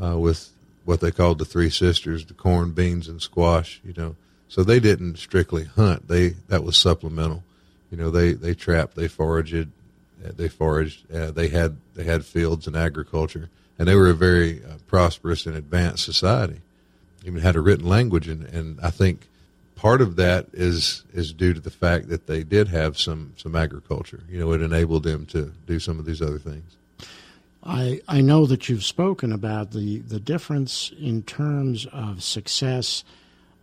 uh, 0.01 0.17
with 0.17 0.50
what 0.85 1.01
they 1.01 1.11
called 1.11 1.39
the 1.39 1.45
three 1.45 1.69
sisters: 1.69 2.25
the 2.25 2.33
corn, 2.33 2.71
beans, 2.71 3.07
and 3.07 3.21
squash. 3.21 3.81
You 3.83 3.93
know, 3.97 4.15
so 4.47 4.63
they 4.63 4.79
didn't 4.79 5.17
strictly 5.17 5.65
hunt. 5.65 6.07
They 6.07 6.29
that 6.47 6.63
was 6.63 6.77
supplemental. 6.77 7.43
You 7.91 7.97
know, 7.97 8.09
they 8.09 8.33
they 8.33 8.53
trapped, 8.53 8.95
they 8.95 9.07
foraged, 9.07 9.67
uh, 10.25 10.31
they 10.35 10.47
foraged. 10.47 11.11
Uh, 11.13 11.31
they 11.31 11.49
had 11.49 11.77
they 11.93 12.03
had 12.03 12.25
fields 12.25 12.67
and 12.67 12.75
agriculture, 12.75 13.49
and 13.77 13.87
they 13.87 13.95
were 13.95 14.09
a 14.09 14.13
very 14.13 14.63
uh, 14.63 14.77
prosperous 14.87 15.45
and 15.45 15.55
advanced 15.55 16.05
society. 16.05 16.61
Even 17.23 17.41
had 17.41 17.55
a 17.55 17.61
written 17.61 17.87
language, 17.87 18.27
and, 18.27 18.43
and 18.45 18.79
I 18.81 18.91
think 18.91 19.27
part 19.75 20.01
of 20.01 20.15
that 20.15 20.47
is 20.53 21.03
is 21.13 21.33
due 21.33 21.53
to 21.53 21.59
the 21.59 21.71
fact 21.71 22.09
that 22.09 22.27
they 22.27 22.43
did 22.43 22.67
have 22.69 22.97
some 22.97 23.33
some 23.37 23.55
agriculture. 23.55 24.23
You 24.29 24.39
know, 24.39 24.51
it 24.51 24.61
enabled 24.61 25.03
them 25.03 25.25
to 25.27 25.53
do 25.65 25.79
some 25.79 25.99
of 25.99 26.05
these 26.05 26.21
other 26.21 26.39
things. 26.39 26.77
I 27.65 28.01
I 28.07 28.22
know 28.22 28.45
that 28.45 28.69
you've 28.69 28.84
spoken 28.84 29.31
about 29.31 29.72
the 29.72 30.00
the 30.00 30.19
difference 30.19 30.91
in 31.00 31.24
terms 31.24 31.88
of 31.88 32.24
success 32.24 33.03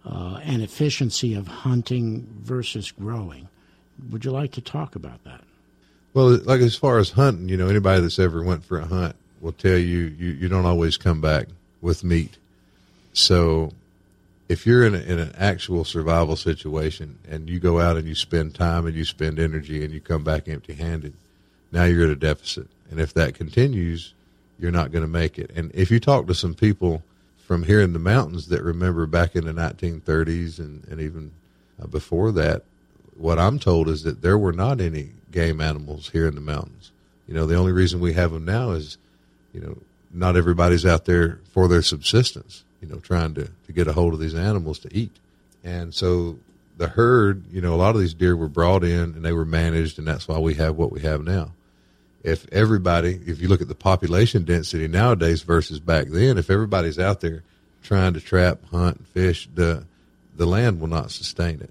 uh, 0.05 0.41
and 0.43 0.63
efficiency 0.63 1.35
of 1.35 1.47
hunting 1.47 2.27
versus 2.41 2.91
growing. 2.91 3.49
Would 4.11 4.25
you 4.25 4.33
like 4.33 4.53
to 4.53 4.61
talk 4.61 4.97
about 4.97 5.23
that? 5.25 5.43
Well, 6.15 6.41
like 6.45 6.61
as 6.61 6.75
far 6.75 6.99
as 6.99 7.11
hunting, 7.11 7.49
you 7.49 7.57
know, 7.57 7.69
anybody 7.69 8.01
that's 8.01 8.19
ever 8.19 8.43
went 8.43 8.65
for 8.65 8.79
a 8.79 8.85
hunt 8.85 9.17
will 9.41 9.53
tell 9.53 9.79
you 9.79 10.15
you, 10.19 10.31
you 10.31 10.49
don't 10.49 10.67
always 10.67 10.97
come 10.97 11.21
back 11.21 11.47
with 11.81 12.05
meat. 12.05 12.37
So 13.13 13.73
if 14.49 14.67
you're 14.67 14.85
in, 14.85 14.95
a, 14.95 14.99
in 14.99 15.19
an 15.19 15.33
actual 15.39 15.85
survival 15.85 16.37
situation 16.37 17.19
and 17.29 17.49
you 17.49 17.59
go 17.59 17.81
out 17.81 17.97
and 17.97 18.07
you 18.07 18.15
spend 18.15 18.55
time 18.55 18.87
and 18.87 18.95
you 18.95 19.05
spend 19.05 19.39
energy 19.39 19.85
and 19.85 19.93
you 19.93 20.01
come 20.01 20.25
back 20.25 20.49
empty 20.49 20.75
handed, 20.75 21.15
now 21.71 21.85
you're 21.85 22.05
at 22.05 22.11
a 22.11 22.17
deficit. 22.17 22.69
And 22.93 23.01
if 23.01 23.13
that 23.15 23.35
continues, 23.35 24.15
you're 24.61 24.71
not 24.71 24.93
going 24.93 25.03
to 25.03 25.09
make 25.09 25.37
it. 25.37 25.51
And 25.57 25.73
if 25.75 25.91
you 25.91 25.99
talk 25.99 26.29
to 26.29 26.35
some 26.35 26.55
people 26.55 27.03
from 27.45 27.65
here 27.65 27.81
in 27.81 27.93
the 27.93 27.99
mountains 27.99 28.47
that 28.49 28.63
remember 28.63 29.07
back 29.07 29.35
in 29.35 29.45
the 29.45 29.53
1930s 29.53 30.61
and, 30.61 30.85
and 30.85 31.01
even 31.01 31.33
uh, 31.83 31.89
before 31.89 32.31
that, 32.33 32.63
what 33.17 33.41
I'm 33.41 33.59
told 33.59 33.89
is 33.89 34.05
that 34.05 34.23
there 34.23 34.39
were 34.39 34.53
not 34.53 34.81
any 34.81 35.11
game 35.33 35.61
animals 35.61 36.11
here 36.11 36.29
in 36.29 36.37
the 36.37 36.41
mountains. 36.41 36.93
You 37.27 37.35
know, 37.35 37.47
the 37.47 37.57
only 37.57 37.73
reason 37.73 37.99
we 37.99 38.13
have 38.13 38.31
them 38.31 38.45
now 38.45 38.71
is, 38.71 38.97
you 39.53 39.61
know, 39.61 39.79
not 40.13 40.37
everybody's 40.37 40.87
out 40.87 41.07
there 41.07 41.41
for 41.53 41.67
their 41.67 41.83
subsistence 41.83 42.63
you 42.83 42.89
know, 42.89 42.99
trying 42.99 43.33
to, 43.35 43.49
to 43.67 43.73
get 43.73 43.87
a 43.87 43.93
hold 43.93 44.13
of 44.13 44.21
these 44.21 44.35
animals 44.35 44.81
to 44.81 44.95
eat. 44.95 45.13
And 45.65 45.95
so 45.95 46.39
the 46.77 46.89
herd, 46.89 47.45
you 47.51 47.61
know, 47.61 47.75
a 47.75 47.77
lot 47.77 47.95
of 47.95 48.01
these 48.01 48.13
deer 48.13 48.37
were 48.37 48.49
brought 48.49 48.83
in 48.83 49.15
and 49.15 49.25
they 49.25 49.33
were 49.33 49.45
managed, 49.45 49.99
and 49.99 50.07
that's 50.07 50.27
why 50.27 50.39
we 50.39 50.55
have 50.55 50.77
what 50.77 50.91
we 50.91 51.01
have 51.01 51.23
now. 51.23 51.53
If 52.23 52.47
everybody, 52.53 53.21
if 53.27 53.41
you 53.41 53.49
look 53.49 53.61
at 53.61 53.69
the 53.69 53.75
population 53.75 54.45
density 54.45 54.87
nowadays 54.87 55.43
versus 55.43 55.81
back 55.81 56.07
then, 56.09 56.39
if 56.39 56.51
everybody's 56.51 56.99
out 56.99 57.21
there 57.21 57.43
trying 57.83 58.15
to 58.15 58.21
trap, 58.21 58.65
hunt, 58.71 59.07
fish, 59.09 59.49
the 59.55 59.85
the 60.37 60.47
land 60.47 60.81
will 60.81 60.89
not 60.89 61.11
sustain 61.11 61.61
it. 61.61 61.71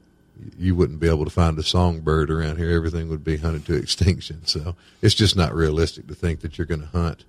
You 0.57 0.75
wouldn't 0.75 0.99
be 0.99 1.09
able 1.09 1.25
to 1.25 1.31
find 1.31 1.57
a 1.57 1.63
songbird 1.63 2.29
around 2.29 2.57
here. 2.57 2.71
Everything 2.71 3.09
would 3.09 3.23
be 3.23 3.37
hunted 3.37 3.65
to 3.65 3.75
extinction. 3.75 4.45
So 4.45 4.75
it's 5.01 5.15
just 5.15 5.35
not 5.35 5.53
realistic 5.53 6.07
to 6.07 6.15
think 6.15 6.41
that 6.41 6.57
you're 6.57 6.67
going 6.67 6.81
to 6.81 6.87
hunt 6.87 7.25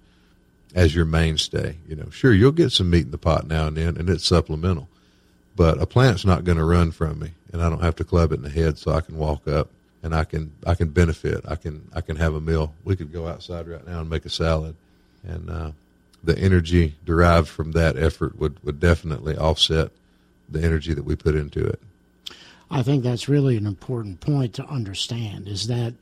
as 0.74 0.94
your 0.94 1.04
mainstay. 1.04 1.76
You 1.88 1.96
know, 1.96 2.10
sure, 2.10 2.32
you'll 2.32 2.52
get 2.52 2.72
some 2.72 2.90
meat 2.90 3.04
in 3.04 3.10
the 3.10 3.18
pot 3.18 3.46
now 3.46 3.66
and 3.66 3.76
then, 3.76 3.96
and 3.96 4.08
it's 4.08 4.26
supplemental. 4.26 4.88
But 5.54 5.80
a 5.80 5.86
plant's 5.86 6.24
not 6.24 6.44
going 6.44 6.58
to 6.58 6.64
run 6.64 6.92
from 6.92 7.18
me, 7.18 7.32
and 7.52 7.62
I 7.62 7.68
don't 7.68 7.82
have 7.82 7.96
to 7.96 8.04
club 8.04 8.32
it 8.32 8.36
in 8.36 8.42
the 8.42 8.50
head 8.50 8.78
so 8.78 8.92
I 8.92 9.02
can 9.02 9.18
walk 9.18 9.46
up 9.46 9.68
and 10.02 10.14
I 10.14 10.24
can 10.24 10.52
I 10.66 10.74
can 10.74 10.88
benefit. 10.88 11.44
I 11.46 11.56
can 11.56 11.88
I 11.94 12.00
can 12.00 12.16
have 12.16 12.34
a 12.34 12.40
meal. 12.40 12.74
We 12.84 12.96
could 12.96 13.12
go 13.12 13.28
outside 13.28 13.68
right 13.68 13.86
now 13.86 14.00
and 14.00 14.10
make 14.10 14.24
a 14.24 14.30
salad, 14.30 14.74
and 15.26 15.50
uh, 15.50 15.70
the 16.22 16.36
energy 16.38 16.96
derived 17.04 17.48
from 17.48 17.72
that 17.72 17.96
effort 17.96 18.38
would 18.38 18.62
would 18.64 18.80
definitely 18.80 19.36
offset 19.36 19.90
the 20.48 20.62
energy 20.62 20.94
that 20.94 21.04
we 21.04 21.16
put 21.16 21.34
into 21.34 21.64
it. 21.64 21.80
I 22.70 22.82
think 22.82 23.02
that's 23.04 23.28
really 23.28 23.56
an 23.56 23.66
important 23.66 24.20
point 24.20 24.54
to 24.54 24.64
understand. 24.64 25.46
Is 25.46 25.66
that 25.68 25.94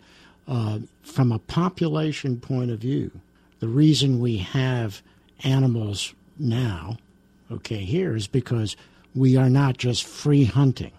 uh, 0.49 0.79
from 1.03 1.33
a 1.33 1.39
population 1.39 2.41
point 2.41 2.71
of 2.71 2.79
view, 2.79 3.11
the 3.59 3.69
reason 3.69 4.21
we 4.21 4.39
have 4.39 5.03
animals 5.45 6.15
now, 6.39 6.97
okay, 7.51 7.85
here 7.85 8.17
is 8.17 8.27
because 8.27 8.77
we 9.15 9.37
are 9.37 9.51
not 9.51 9.77
just 9.77 10.05
free 10.05 10.45
hunting. 10.45 10.93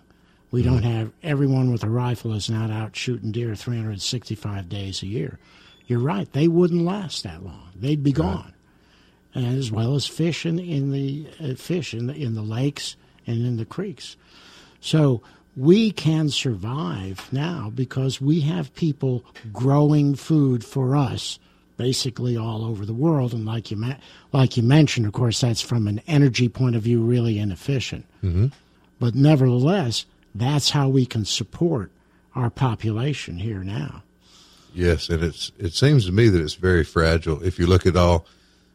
We 0.52 0.64
don't 0.64 0.84
have 0.84 1.12
everyone 1.24 1.72
with 1.72 1.84
a 1.84 1.90
rifle 1.90 2.34
is 2.34 2.50
not 2.50 2.70
out 2.70 2.96
shooting 2.96 3.32
deer 3.32 3.56
365 3.56 4.68
days 4.68 5.02
a 5.02 5.08
year. 5.08 5.40
You're 5.88 6.00
right; 6.00 6.32
they 6.34 6.48
wouldn't 6.48 6.84
last 6.84 7.24
that 7.24 7.44
long. 7.44 7.70
They'd 7.76 8.04
be 8.04 8.12
gone, 8.12 8.54
right. 9.36 9.46
and 9.46 9.58
as 9.58 9.72
well 9.72 9.96
as 9.96 10.06
fishing 10.06 10.60
in, 10.60 10.66
in 10.66 10.92
the 10.92 11.28
uh, 11.40 11.56
fish 11.56 11.94
in 11.94 12.08
the 12.08 12.14
in 12.14 12.36
the 12.36 12.42
lakes 12.42 12.98
and 13.26 13.46
in 13.46 13.58
the 13.58 13.66
creeks. 13.66 14.18
So 14.82 15.22
we 15.56 15.92
can 15.92 16.30
survive 16.30 17.28
now 17.32 17.72
because 17.74 18.22
we 18.22 18.42
have 18.42 18.74
people 18.76 19.24
growing 19.52 20.16
food 20.16 20.64
for 20.64 20.96
us 20.96 21.40
basically 21.78 22.38
all 22.38 22.64
over 22.64 22.86
the 22.86 22.94
world. 22.94 23.34
And 23.34 23.46
like 23.46 23.72
you 23.72 23.78
ma- 23.78 23.96
like 24.32 24.56
you 24.56 24.64
mentioned, 24.64 25.06
of 25.06 25.14
course, 25.14 25.42
that's 25.42 25.62
from 25.62 25.88
an 25.88 26.02
energy 26.08 26.48
point 26.48 26.76
of 26.76 26.84
view 26.84 27.02
really 27.02 27.40
inefficient. 27.40 28.06
Mm-hmm. 28.24 28.48
But 29.00 29.16
nevertheless, 29.16 30.06
that's 30.34 30.70
how 30.70 30.90
we 30.90 31.06
can 31.06 31.26
support 31.26 31.92
our 32.36 32.50
population 32.50 33.38
here 33.38 33.64
now. 33.64 34.04
Yes, 34.74 35.10
and 35.10 35.24
it's 35.24 35.52
it 35.60 35.74
seems 35.74 36.06
to 36.06 36.12
me 36.12 36.30
that 36.30 36.42
it's 36.42 36.56
very 36.56 36.84
fragile. 36.84 37.44
If 37.44 37.60
you 37.60 37.68
look 37.68 37.86
at 37.86 37.98
all 37.98 38.26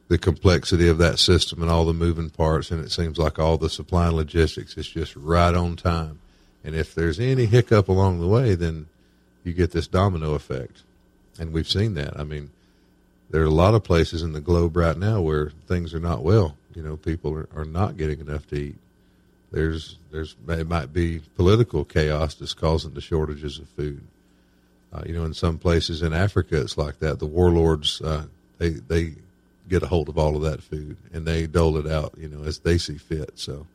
the 0.09 0.19
complexity 0.19 0.89
of 0.89 0.99
that 0.99 1.19
system 1.19 1.63
and 1.63 1.71
all 1.71 1.85
the 1.85 1.95
moving 1.95 2.31
parts, 2.31 2.71
and 2.71 2.85
it 2.85 2.91
seems 2.91 3.19
like 3.19 3.39
all 3.39 3.57
the 3.57 3.71
supply 3.71 4.07
and 4.07 4.17
logistics 4.17 4.77
is 4.77 4.89
just 4.89 5.17
right 5.17 5.55
on 5.55 5.75
time. 5.77 6.21
And 6.63 6.75
if 6.75 6.95
there's 6.95 7.19
any 7.19 7.47
hiccup 7.47 7.89
along 7.89 8.21
the 8.21 8.27
way, 8.27 8.55
then 8.55 8.87
you 9.43 9.53
get 9.53 9.71
this 9.73 9.87
domino 9.87 10.35
effect, 10.35 10.83
and 11.39 11.53
we've 11.53 11.69
seen 11.69 11.95
that. 11.95 12.19
I 12.19 12.25
mean, 12.25 12.51
there 13.31 13.43
are 13.43 13.47
a 13.47 13.51
lot 13.51 13.75
of 13.75 13.85
places 13.85 14.23
in 14.23 14.33
the 14.33 14.41
globe 14.41 14.77
right 14.77 14.97
now 14.97 15.21
where 15.21 15.51
things 15.67 15.95
are 15.95 16.01
not 16.01 16.23
well. 16.23 16.57
You 16.75 16.83
know, 16.83 16.97
people 16.97 17.33
are, 17.35 17.49
are 17.55 17.65
not 17.65 17.97
getting 17.97 18.21
enough 18.21 18.47
to 18.49 18.57
eat. 18.57 18.77
There's 19.51 19.99
there's 20.11 20.37
it 20.49 20.69
might 20.69 20.93
be 20.93 21.21
political 21.37 21.85
chaos 21.85 22.35
that's 22.35 22.55
causing 22.55 22.95
the 22.95 23.01
shortages 23.01 23.59
of 23.59 23.69
food. 23.71 24.03
Uh, 24.93 25.03
you 25.07 25.15
know, 25.15 25.25
in 25.25 25.35
some 25.35 25.59
places 25.59 26.03
in 26.03 26.13
Africa, 26.13 26.61
it's 26.61 26.79
like 26.79 26.99
that. 27.01 27.19
The 27.19 27.27
warlords 27.27 28.01
uh, 28.01 28.27
they 28.59 28.71
they 28.71 29.15
get 29.69 29.83
a 29.83 29.87
hold 29.87 30.09
of 30.09 30.17
all 30.17 30.37
of 30.37 30.43
that 30.43 30.63
food 30.63 30.97
and 31.13 31.27
they 31.27 31.47
dole 31.47 31.77
it 31.77 31.87
out. 31.87 32.15
You 32.17 32.29
know, 32.29 32.45
as 32.45 32.59
they 32.59 32.79
see 32.79 32.99
fit. 32.99 33.33
So 33.37 33.67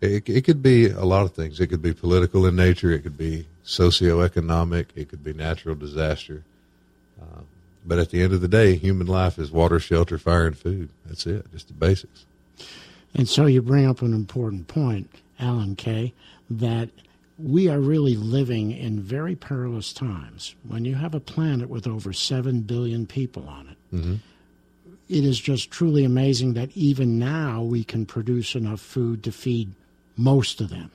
it, 0.00 0.28
it 0.28 0.44
could 0.44 0.62
be 0.62 0.88
a 0.88 1.04
lot 1.04 1.24
of 1.24 1.32
things. 1.32 1.60
It 1.60 1.68
could 1.68 1.82
be 1.82 1.94
political 1.94 2.46
in 2.46 2.56
nature. 2.56 2.90
It 2.90 3.02
could 3.02 3.18
be 3.18 3.46
socioeconomic. 3.64 4.86
It 4.94 5.08
could 5.08 5.24
be 5.24 5.32
natural 5.32 5.74
disaster. 5.74 6.44
Uh, 7.20 7.42
but 7.86 7.98
at 7.98 8.10
the 8.10 8.22
end 8.22 8.32
of 8.32 8.40
the 8.40 8.48
day, 8.48 8.76
human 8.76 9.06
life 9.06 9.38
is 9.38 9.50
water, 9.50 9.78
shelter, 9.78 10.18
fire, 10.18 10.46
and 10.46 10.56
food. 10.56 10.88
That's 11.06 11.26
it, 11.26 11.50
just 11.52 11.68
the 11.68 11.74
basics. 11.74 12.24
And 13.14 13.28
so 13.28 13.46
you 13.46 13.62
bring 13.62 13.86
up 13.86 14.02
an 14.02 14.12
important 14.12 14.66
point, 14.66 15.08
Alan 15.38 15.76
Kay, 15.76 16.12
that 16.50 16.88
we 17.38 17.68
are 17.68 17.80
really 17.80 18.16
living 18.16 18.70
in 18.70 19.00
very 19.00 19.34
perilous 19.34 19.92
times. 19.92 20.54
When 20.66 20.84
you 20.84 20.94
have 20.94 21.14
a 21.14 21.20
planet 21.20 21.68
with 21.68 21.86
over 21.86 22.12
7 22.12 22.60
billion 22.60 23.06
people 23.06 23.48
on 23.48 23.68
it, 23.68 23.96
mm-hmm. 23.96 24.14
it 25.08 25.24
is 25.24 25.38
just 25.38 25.70
truly 25.70 26.04
amazing 26.04 26.54
that 26.54 26.76
even 26.76 27.18
now 27.18 27.62
we 27.62 27.84
can 27.84 28.06
produce 28.06 28.54
enough 28.54 28.80
food 28.80 29.22
to 29.24 29.32
feed 29.32 29.72
most 30.16 30.60
of 30.60 30.70
them. 30.70 30.90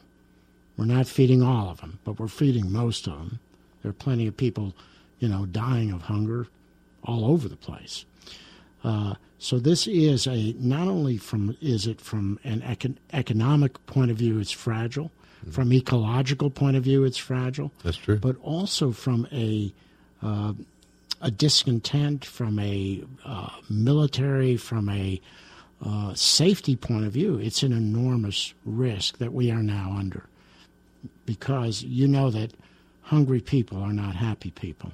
We're 0.78 0.86
not 0.86 1.08
feeding 1.08 1.42
all 1.42 1.70
of 1.70 1.82
them, 1.82 2.00
but 2.06 2.20
we're 2.20 2.30
feeding 2.30 2.72
most 2.72 3.06
of 3.06 3.18
them. 3.18 3.40
There 3.82 3.90
are 3.90 3.94
plenty 3.94 4.28
of 4.28 4.38
people, 4.38 4.74
you 5.20 5.28
know, 5.28 5.46
dying 5.46 5.92
of 5.92 6.04
hunger, 6.04 6.48
all 7.04 7.26
over 7.26 7.50
the 7.50 7.58
place. 7.58 8.06
Uh, 8.84 9.16
so 9.38 9.60
this 9.60 9.88
is 9.88 10.28
a 10.28 10.54
not 10.60 10.88
only 10.88 11.18
from 11.18 11.56
is 11.62 11.88
it 11.88 12.02
from 12.02 12.40
an 12.44 12.62
econ- 12.62 12.98
economic 13.14 13.86
point 13.86 14.12
of 14.12 14.18
view 14.18 14.40
it's 14.40 14.52
fragile, 14.52 15.12
mm-hmm. 15.42 15.52
from 15.52 15.74
ecological 15.74 16.50
point 16.50 16.78
of 16.78 16.84
view 16.84 17.04
it's 17.04 17.18
fragile. 17.18 17.72
That's 17.84 17.98
true. 17.98 18.18
But 18.18 18.36
also 18.42 18.92
from 18.92 19.28
a 19.32 19.74
uh, 20.22 20.54
a 21.22 21.32
discontent, 21.32 22.24
from 22.24 22.60
a 22.60 23.04
uh, 23.26 23.50
military, 23.70 24.56
from 24.56 24.88
a 24.90 25.20
uh, 25.86 26.14
safety 26.14 26.76
point 26.76 27.06
of 27.06 27.12
view, 27.12 27.38
it's 27.38 27.64
an 27.64 27.74
enormous 27.74 28.54
risk 28.66 29.18
that 29.18 29.34
we 29.34 29.52
are 29.52 29.64
now 29.64 29.96
under, 29.98 30.26
because 31.26 31.84
you 31.84 32.08
know 32.08 32.30
that 32.30 32.54
hungry 33.02 33.42
people 33.42 33.82
are 33.82 33.94
not 33.94 34.16
happy 34.16 34.52
people 34.52 34.92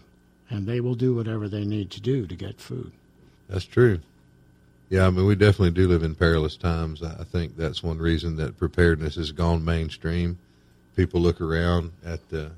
and 0.50 0.68
they 0.68 0.80
will 0.80 0.96
do 0.96 1.14
whatever 1.14 1.50
they 1.50 1.66
need 1.66 1.92
to 1.92 2.00
do 2.00 2.26
to 2.28 2.36
get 2.36 2.62
food. 2.62 2.92
That's 3.50 3.66
true. 3.66 4.00
Yeah, 4.90 5.08
I 5.08 5.10
mean, 5.10 5.26
we 5.26 5.36
definitely 5.36 5.72
do 5.72 5.88
live 5.88 6.04
in 6.04 6.16
perilous 6.16 6.58
times. 6.58 7.02
I 7.02 7.24
think 7.24 7.58
that's 7.58 7.82
one 7.82 7.98
reason 7.98 8.36
that 8.38 8.58
preparedness 8.58 9.16
has 9.16 9.32
gone 9.32 9.66
mainstream. 9.66 10.38
People 10.96 11.22
look 11.22 11.42
around 11.42 11.92
at 12.04 12.30
the 12.30 12.52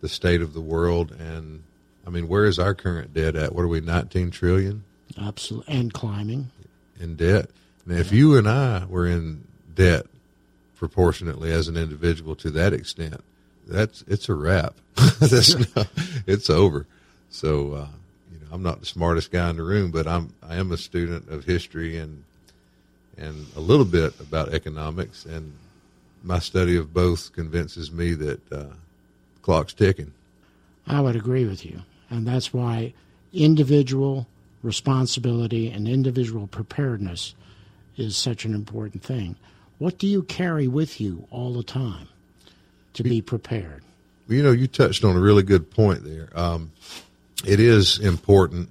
the 0.00 0.08
state 0.08 0.42
of 0.42 0.52
the 0.52 0.60
world, 0.60 1.12
and 1.12 1.62
I 2.06 2.10
mean, 2.10 2.28
where 2.28 2.44
is 2.44 2.58
our 2.58 2.74
current 2.74 3.14
debt 3.14 3.36
at? 3.36 3.54
What 3.54 3.62
are 3.62 3.68
we, 3.68 3.80
19 3.80 4.30
trillion? 4.32 4.84
Absolutely, 5.18 5.74
and 5.74 5.92
climbing 5.92 6.50
in 6.98 7.16
debt. 7.16 7.50
Now, 7.86 7.96
if 7.96 8.12
you 8.12 8.36
and 8.36 8.48
I 8.48 8.84
were 8.84 9.06
in 9.06 9.44
debt 9.74 10.06
proportionately 10.76 11.52
as 11.52 11.68
an 11.68 11.76
individual 11.76 12.34
to 12.36 12.50
that 12.50 12.72
extent, 12.72 13.22
that's 13.66 14.02
it's 14.06 14.28
a 14.28 14.34
wrap. 14.34 14.74
that's 15.20 15.76
not, 15.76 15.88
it's 16.26 16.50
over. 16.50 16.86
So, 17.30 17.74
uh, 17.74 17.88
I'm 18.52 18.62
not 18.62 18.80
the 18.80 18.86
smartest 18.86 19.32
guy 19.32 19.48
in 19.48 19.56
the 19.56 19.62
room, 19.62 19.90
but 19.90 20.06
I'm 20.06 20.34
I 20.46 20.56
am 20.56 20.72
a 20.72 20.76
student 20.76 21.30
of 21.30 21.44
history 21.44 21.96
and 21.96 22.22
and 23.16 23.46
a 23.56 23.60
little 23.60 23.86
bit 23.86 24.18
about 24.20 24.52
economics, 24.52 25.24
and 25.24 25.54
my 26.22 26.38
study 26.38 26.76
of 26.76 26.92
both 26.92 27.32
convinces 27.32 27.90
me 27.90 28.12
that 28.12 28.52
uh, 28.52 28.64
clock's 29.40 29.72
ticking. 29.72 30.12
I 30.86 31.00
would 31.00 31.16
agree 31.16 31.46
with 31.46 31.64
you, 31.64 31.80
and 32.10 32.26
that's 32.26 32.52
why 32.52 32.92
individual 33.32 34.26
responsibility 34.62 35.70
and 35.70 35.88
individual 35.88 36.46
preparedness 36.46 37.34
is 37.96 38.16
such 38.18 38.44
an 38.44 38.54
important 38.54 39.02
thing. 39.02 39.36
What 39.78 39.98
do 39.98 40.06
you 40.06 40.22
carry 40.24 40.68
with 40.68 41.00
you 41.00 41.26
all 41.30 41.54
the 41.54 41.62
time 41.62 42.08
to 42.94 43.02
be 43.02 43.22
prepared? 43.22 43.82
You 44.28 44.42
know, 44.42 44.52
you 44.52 44.66
touched 44.66 45.04
on 45.04 45.16
a 45.16 45.20
really 45.20 45.42
good 45.42 45.70
point 45.70 46.04
there. 46.04 46.28
Um, 46.34 46.70
it 47.46 47.60
is 47.60 47.98
important 47.98 48.70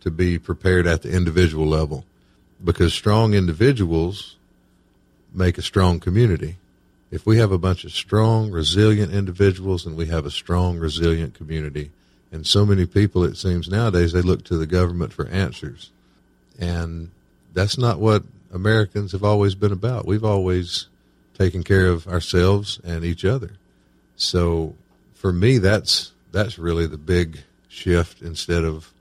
to 0.00 0.10
be 0.10 0.38
prepared 0.38 0.86
at 0.86 1.02
the 1.02 1.10
individual 1.10 1.66
level 1.66 2.04
because 2.62 2.94
strong 2.94 3.34
individuals 3.34 4.36
make 5.32 5.58
a 5.58 5.62
strong 5.62 6.00
community. 6.00 6.56
If 7.10 7.26
we 7.26 7.38
have 7.38 7.52
a 7.52 7.58
bunch 7.58 7.84
of 7.84 7.92
strong, 7.92 8.50
resilient 8.50 9.12
individuals 9.12 9.86
and 9.86 9.96
we 9.96 10.06
have 10.06 10.26
a 10.26 10.30
strong, 10.30 10.78
resilient 10.78 11.34
community, 11.34 11.90
and 12.32 12.46
so 12.46 12.66
many 12.66 12.86
people, 12.86 13.24
it 13.24 13.36
seems 13.36 13.68
nowadays, 13.68 14.12
they 14.12 14.22
look 14.22 14.44
to 14.44 14.56
the 14.56 14.66
government 14.66 15.12
for 15.12 15.28
answers. 15.28 15.90
And 16.58 17.10
that's 17.52 17.78
not 17.78 18.00
what 18.00 18.24
Americans 18.52 19.12
have 19.12 19.24
always 19.24 19.54
been 19.54 19.72
about. 19.72 20.06
We've 20.06 20.24
always 20.24 20.86
taken 21.38 21.62
care 21.62 21.86
of 21.86 22.06
ourselves 22.06 22.80
and 22.84 23.04
each 23.04 23.24
other. 23.24 23.52
So 24.16 24.74
for 25.14 25.32
me, 25.32 25.58
that's 25.58 26.12
that's 26.32 26.58
really 26.58 26.86
the 26.86 26.98
big 26.98 27.42
shift. 27.76 28.22
Instead 28.22 28.64
of 28.64 28.92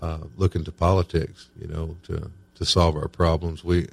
uh, 0.00 0.18
looking 0.36 0.64
to 0.64 0.72
politics, 0.72 1.48
you 1.60 1.68
know, 1.68 1.96
to 2.04 2.30
to 2.56 2.64
solve 2.64 2.96
our 2.96 3.08
problems, 3.08 3.62
we 3.62 3.86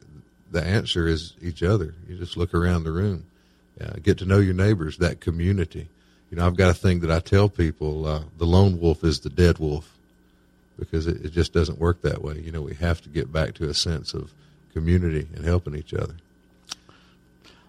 the 0.52 0.64
answer 0.64 1.08
is 1.08 1.34
each 1.42 1.62
other. 1.64 1.94
You 2.08 2.18
just 2.18 2.38
look 2.38 2.54
around 2.54 2.84
the 2.84 2.92
room, 2.92 3.26
uh, 3.82 3.94
get 4.02 4.18
to 4.20 4.26
know 4.26 4.40
your 4.40 4.54
neighbors, 4.54 4.98
that 4.98 5.20
community. 5.20 5.88
You 6.32 6.38
know, 6.38 6.48
I've 6.48 6.56
got 6.56 6.70
a 6.72 6.74
thing 6.74 7.02
that 7.02 7.12
I 7.12 7.20
tell 7.20 7.50
people: 7.50 8.06
uh, 8.06 8.24
the 8.38 8.46
lone 8.46 8.80
wolf 8.80 9.04
is 9.04 9.20
the 9.20 9.30
dead 9.30 9.60
wolf, 9.60 9.96
because 10.80 11.08
it, 11.08 11.26
it 11.26 11.32
just 11.32 11.54
doesn't 11.54 11.80
work 11.80 12.02
that 12.02 12.22
way. 12.24 12.40
You 12.40 12.52
know, 12.52 12.62
we 12.62 12.76
have 12.76 13.02
to 13.02 13.10
get 13.10 13.32
back 13.32 13.54
to 13.56 13.70
a 13.70 13.74
sense 13.74 14.14
of 14.14 14.32
community 14.74 15.28
and 15.36 15.46
helping 15.46 15.76
each 15.76 15.94
other. 15.94 16.16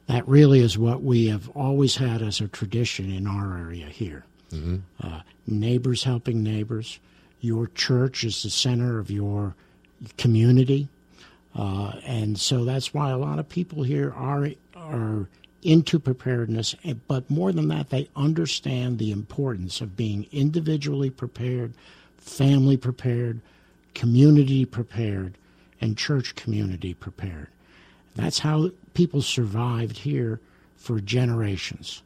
That 0.06 0.26
really 0.28 0.60
is 0.60 0.78
what 0.78 1.02
we 1.02 1.26
have 1.28 1.48
always 1.50 1.96
had 1.96 2.22
as 2.22 2.40
a 2.40 2.48
tradition 2.48 3.10
in 3.10 3.26
our 3.26 3.58
area 3.58 3.86
here. 3.86 4.24
Mm-hmm. 4.52 4.76
Uh, 5.00 5.20
neighbors 5.46 6.04
helping 6.04 6.42
neighbors. 6.42 6.98
Your 7.40 7.66
church 7.68 8.24
is 8.24 8.42
the 8.42 8.50
center 8.50 8.98
of 8.98 9.10
your 9.10 9.54
community. 10.16 10.88
Uh, 11.54 11.92
and 12.04 12.38
so 12.38 12.64
that's 12.64 12.92
why 12.92 13.10
a 13.10 13.18
lot 13.18 13.38
of 13.38 13.48
people 13.48 13.82
here 13.82 14.12
are 14.12 14.50
are 14.74 15.28
into 15.62 15.98
preparedness. 15.98 16.74
But 17.08 17.28
more 17.28 17.50
than 17.50 17.68
that, 17.68 17.90
they 17.90 18.08
understand 18.14 18.98
the 18.98 19.10
importance 19.10 19.80
of 19.80 19.96
being 19.96 20.26
individually 20.30 21.10
prepared, 21.10 21.72
family 22.18 22.76
prepared, 22.76 23.40
community 23.94 24.64
prepared, 24.64 25.34
and 25.80 25.96
church 25.96 26.34
community 26.34 26.94
prepared. 26.94 27.48
That's 28.14 28.40
how 28.40 28.70
people 28.94 29.22
survived 29.22 29.98
here 29.98 30.40
for 30.76 31.00
generations. 31.00 32.02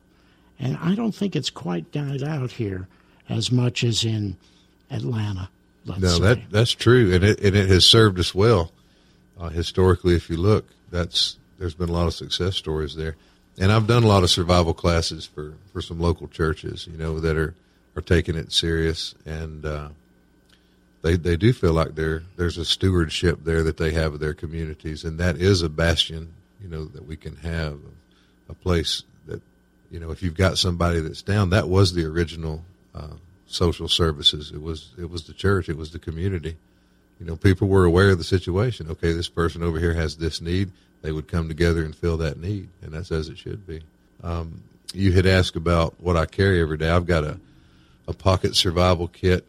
And 0.61 0.77
I 0.77 0.95
don't 0.95 1.15
think 1.15 1.35
it's 1.35 1.51
quite 1.51 1.91
died 1.91 2.23
out 2.23 2.53
here 2.53 2.87
as 3.29 3.51
much 3.51 3.83
as 3.83 4.05
in 4.05 4.37
Atlanta. 4.91 5.49
no, 5.87 6.09
say. 6.09 6.21
that 6.21 6.51
that's 6.51 6.73
true, 6.73 7.15
and 7.15 7.25
it 7.25 7.41
and 7.41 7.57
it 7.57 7.69
has 7.71 7.87
served 7.87 8.19
us 8.19 8.35
well 8.35 8.71
uh, 9.39 9.49
historically. 9.49 10.15
If 10.15 10.29
you 10.29 10.37
look, 10.37 10.67
that's 10.91 11.39
there's 11.59 11.75
been 11.75 11.89
a 11.89 11.93
lot 11.93 12.07
of 12.07 12.15
success 12.15 12.57
stories 12.57 12.95
there, 12.95 13.17
and 13.59 13.73
I've 13.73 13.87
done 13.87 14.03
a 14.03 14.07
lot 14.07 14.23
of 14.23 14.31
survival 14.31 14.75
classes 14.75 15.25
for 15.25 15.55
for 15.73 15.81
some 15.81 15.99
local 15.99 16.29
churches, 16.29 16.87
you 16.87 16.99
know, 16.99 17.21
that 17.21 17.37
are 17.37 17.55
are 17.97 18.03
taking 18.03 18.37
it 18.37 18.53
serious, 18.53 19.15
and 19.25 19.65
uh, 19.65 19.89
they 21.01 21.17
they 21.17 21.37
do 21.37 21.55
feel 21.55 21.73
like 21.73 21.95
there 21.95 22.23
there's 22.37 22.59
a 22.59 22.65
stewardship 22.67 23.45
there 23.45 23.63
that 23.63 23.79
they 23.79 23.93
have 23.93 24.15
of 24.15 24.21
their 24.21 24.35
communities, 24.35 25.05
and 25.05 25.19
that 25.19 25.37
is 25.37 25.63
a 25.63 25.71
bastion, 25.71 26.35
you 26.63 26.69
know, 26.69 26.85
that 26.85 27.07
we 27.07 27.17
can 27.17 27.37
have 27.37 27.79
a 28.49 28.55
place 28.55 29.05
you 29.91 30.01
know, 30.01 30.11
if 30.11 30.23
you've 30.23 30.37
got 30.37 30.59
somebody 30.59 31.01
that's 31.01 31.23
down, 31.23 31.51
that 31.51 31.69
was 31.69 31.95
the 31.95 32.05
original 32.05 32.63
uh, 32.95 33.15
social 33.47 33.89
services. 33.89 34.53
It 34.53 34.63
was 34.63 34.91
it 34.99 35.11
was 35.11 35.25
the 35.25 35.33
church, 35.33 35.69
it 35.69 35.77
was 35.77 35.93
the 35.93 35.99
community. 35.99 36.57
You 37.19 37.27
know, 37.27 37.37
people 37.37 37.69
were 37.69 37.85
aware 37.85 38.11
of 38.11 38.19
the 38.19 38.25
situation. 38.25 38.91
Okay, 38.91 39.13
this 39.13 39.29
person 39.29 39.63
over 39.63 39.79
here 39.79 39.95
has 39.95 40.17
this 40.17 40.41
need. 40.41 40.71
They 41.03 41.13
would 41.13 41.29
come 41.29 41.49
together 41.49 41.85
and 41.85 41.95
fill 41.95 42.17
that 42.19 42.39
need, 42.39 42.69
and 42.83 42.93
that's 42.93 43.13
as 43.13 43.29
it 43.29 43.39
should 43.39 43.67
be. 43.67 43.83
Um, 44.23 44.63
you 44.93 45.13
had 45.13 45.27
asked 45.27 45.57
about 45.57 45.95
what 46.01 46.17
I 46.17 46.27
carry 46.27 46.61
every 46.61 46.77
day. 46.77 46.89
I've 46.89 47.07
got 47.07 47.25
a 47.25 47.39
a 48.09 48.13
pocket 48.13 48.57
survival 48.57 49.07
kit 49.07 49.47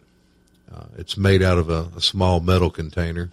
uh, 0.74 0.86
it's 0.98 1.18
made 1.18 1.44
out 1.44 1.58
of 1.58 1.70
a, 1.70 1.90
a 1.96 2.02
small 2.02 2.40
metal 2.40 2.70
container 2.70 3.30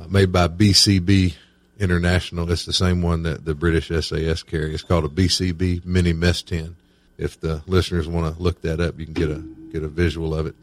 uh, 0.00 0.06
made 0.08 0.32
by 0.32 0.48
BCB 0.48 1.34
International. 1.80 2.50
It's 2.50 2.66
the 2.66 2.72
same 2.72 3.02
one 3.02 3.22
that 3.24 3.44
the 3.44 3.54
British 3.54 3.88
SAS 3.88 4.42
carry. 4.42 4.74
It's 4.74 4.82
called 4.82 5.04
a 5.04 5.08
BCB 5.08 5.84
mini 5.84 6.12
mess 6.12 6.42
tin. 6.42 6.76
If 7.18 7.40
the 7.40 7.62
listeners 7.66 8.06
want 8.06 8.34
to 8.34 8.42
look 8.42 8.62
that 8.62 8.80
up, 8.80 8.98
you 8.98 9.06
can 9.06 9.14
get 9.14 9.30
a 9.30 9.42
get 9.72 9.82
a 9.82 9.88
visual 9.88 10.34
of 10.34 10.46
it. 10.46 10.54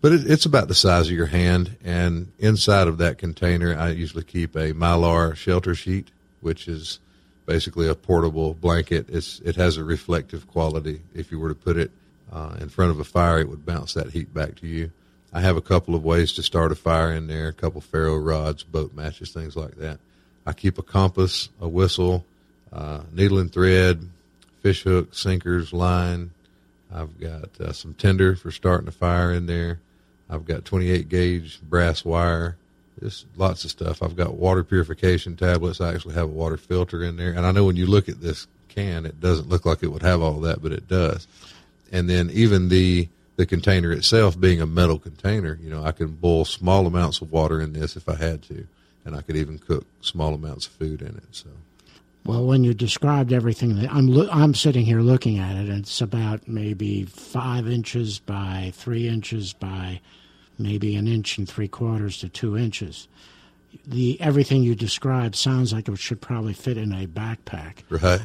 But 0.00 0.12
it, 0.12 0.30
it's 0.30 0.46
about 0.46 0.68
the 0.68 0.74
size 0.74 1.08
of 1.08 1.12
your 1.12 1.26
hand, 1.26 1.76
and 1.84 2.30
inside 2.38 2.88
of 2.88 2.98
that 2.98 3.18
container, 3.18 3.76
I 3.76 3.90
usually 3.90 4.24
keep 4.24 4.54
a 4.54 4.72
mylar 4.72 5.34
shelter 5.34 5.74
sheet, 5.74 6.08
which 6.40 6.68
is 6.68 7.00
basically 7.46 7.88
a 7.88 7.94
portable 7.94 8.54
blanket. 8.54 9.06
It's 9.08 9.40
it 9.40 9.56
has 9.56 9.76
a 9.76 9.84
reflective 9.84 10.46
quality. 10.48 11.00
If 11.14 11.32
you 11.32 11.38
were 11.38 11.48
to 11.48 11.54
put 11.54 11.76
it 11.76 11.90
uh, 12.32 12.56
in 12.60 12.68
front 12.68 12.90
of 12.90 13.00
a 13.00 13.04
fire, 13.04 13.40
it 13.40 13.48
would 13.48 13.64
bounce 13.64 13.94
that 13.94 14.10
heat 14.10 14.32
back 14.34 14.56
to 14.56 14.66
you. 14.66 14.90
I 15.32 15.40
have 15.40 15.56
a 15.56 15.62
couple 15.62 15.94
of 15.94 16.04
ways 16.04 16.32
to 16.34 16.42
start 16.42 16.72
a 16.72 16.74
fire 16.74 17.12
in 17.12 17.26
there, 17.26 17.48
a 17.48 17.52
couple 17.52 17.80
ferro 17.80 18.16
rods, 18.16 18.62
boat 18.62 18.94
matches, 18.94 19.32
things 19.32 19.56
like 19.56 19.76
that. 19.76 19.98
I 20.48 20.54
keep 20.54 20.78
a 20.78 20.82
compass, 20.82 21.50
a 21.60 21.68
whistle, 21.68 22.24
uh, 22.72 23.02
needle 23.12 23.38
and 23.38 23.52
thread, 23.52 24.02
fish 24.62 24.82
hook, 24.82 25.14
sinkers, 25.14 25.74
line. 25.74 26.30
I've 26.90 27.20
got 27.20 27.60
uh, 27.60 27.72
some 27.74 27.92
tinder 27.92 28.34
for 28.34 28.50
starting 28.50 28.88
a 28.88 28.92
fire 28.92 29.30
in 29.30 29.44
there. 29.44 29.78
I've 30.30 30.46
got 30.46 30.64
28 30.64 31.10
gauge 31.10 31.60
brass 31.60 32.02
wire, 32.02 32.56
just 32.98 33.26
lots 33.36 33.66
of 33.66 33.70
stuff. 33.70 34.02
I've 34.02 34.16
got 34.16 34.36
water 34.36 34.64
purification 34.64 35.36
tablets. 35.36 35.82
I 35.82 35.92
actually 35.92 36.14
have 36.14 36.30
a 36.30 36.32
water 36.32 36.56
filter 36.56 37.04
in 37.04 37.18
there. 37.18 37.32
And 37.32 37.44
I 37.44 37.52
know 37.52 37.66
when 37.66 37.76
you 37.76 37.86
look 37.86 38.08
at 38.08 38.22
this 38.22 38.46
can, 38.70 39.04
it 39.04 39.20
doesn't 39.20 39.50
look 39.50 39.66
like 39.66 39.82
it 39.82 39.88
would 39.88 40.02
have 40.02 40.22
all 40.22 40.40
that, 40.40 40.62
but 40.62 40.72
it 40.72 40.88
does. 40.88 41.28
And 41.92 42.08
then 42.08 42.30
even 42.30 42.70
the 42.70 43.08
the 43.36 43.44
container 43.44 43.92
itself 43.92 44.40
being 44.40 44.62
a 44.62 44.66
metal 44.66 44.98
container, 44.98 45.58
you 45.62 45.68
know, 45.68 45.84
I 45.84 45.92
can 45.92 46.08
boil 46.08 46.46
small 46.46 46.86
amounts 46.86 47.20
of 47.20 47.30
water 47.30 47.60
in 47.60 47.74
this 47.74 47.96
if 47.96 48.08
I 48.08 48.16
had 48.16 48.42
to, 48.44 48.66
and 49.08 49.16
I 49.16 49.22
could 49.22 49.36
even 49.36 49.58
cook 49.58 49.86
small 50.02 50.34
amounts 50.34 50.66
of 50.66 50.72
food 50.74 51.00
in 51.00 51.08
it. 51.08 51.24
So. 51.32 51.48
Well, 52.26 52.44
when 52.44 52.62
you 52.62 52.74
described 52.74 53.32
everything, 53.32 53.88
I'm 53.88 54.06
lo- 54.06 54.28
I'm 54.30 54.54
sitting 54.54 54.84
here 54.84 55.00
looking 55.00 55.38
at 55.38 55.56
it, 55.56 55.70
and 55.70 55.80
it's 55.80 56.02
about 56.02 56.46
maybe 56.46 57.04
five 57.04 57.66
inches 57.66 58.18
by 58.18 58.70
three 58.74 59.08
inches 59.08 59.54
by 59.54 60.00
maybe 60.58 60.94
an 60.94 61.08
inch 61.08 61.38
and 61.38 61.48
three 61.48 61.68
quarters 61.68 62.18
to 62.18 62.28
two 62.28 62.56
inches. 62.56 63.08
The 63.86 64.20
everything 64.20 64.62
you 64.62 64.74
described 64.74 65.36
sounds 65.36 65.72
like 65.72 65.88
it 65.88 65.98
should 65.98 66.20
probably 66.20 66.52
fit 66.52 66.76
in 66.76 66.92
a 66.92 67.06
backpack. 67.06 67.76
Right. 67.88 68.20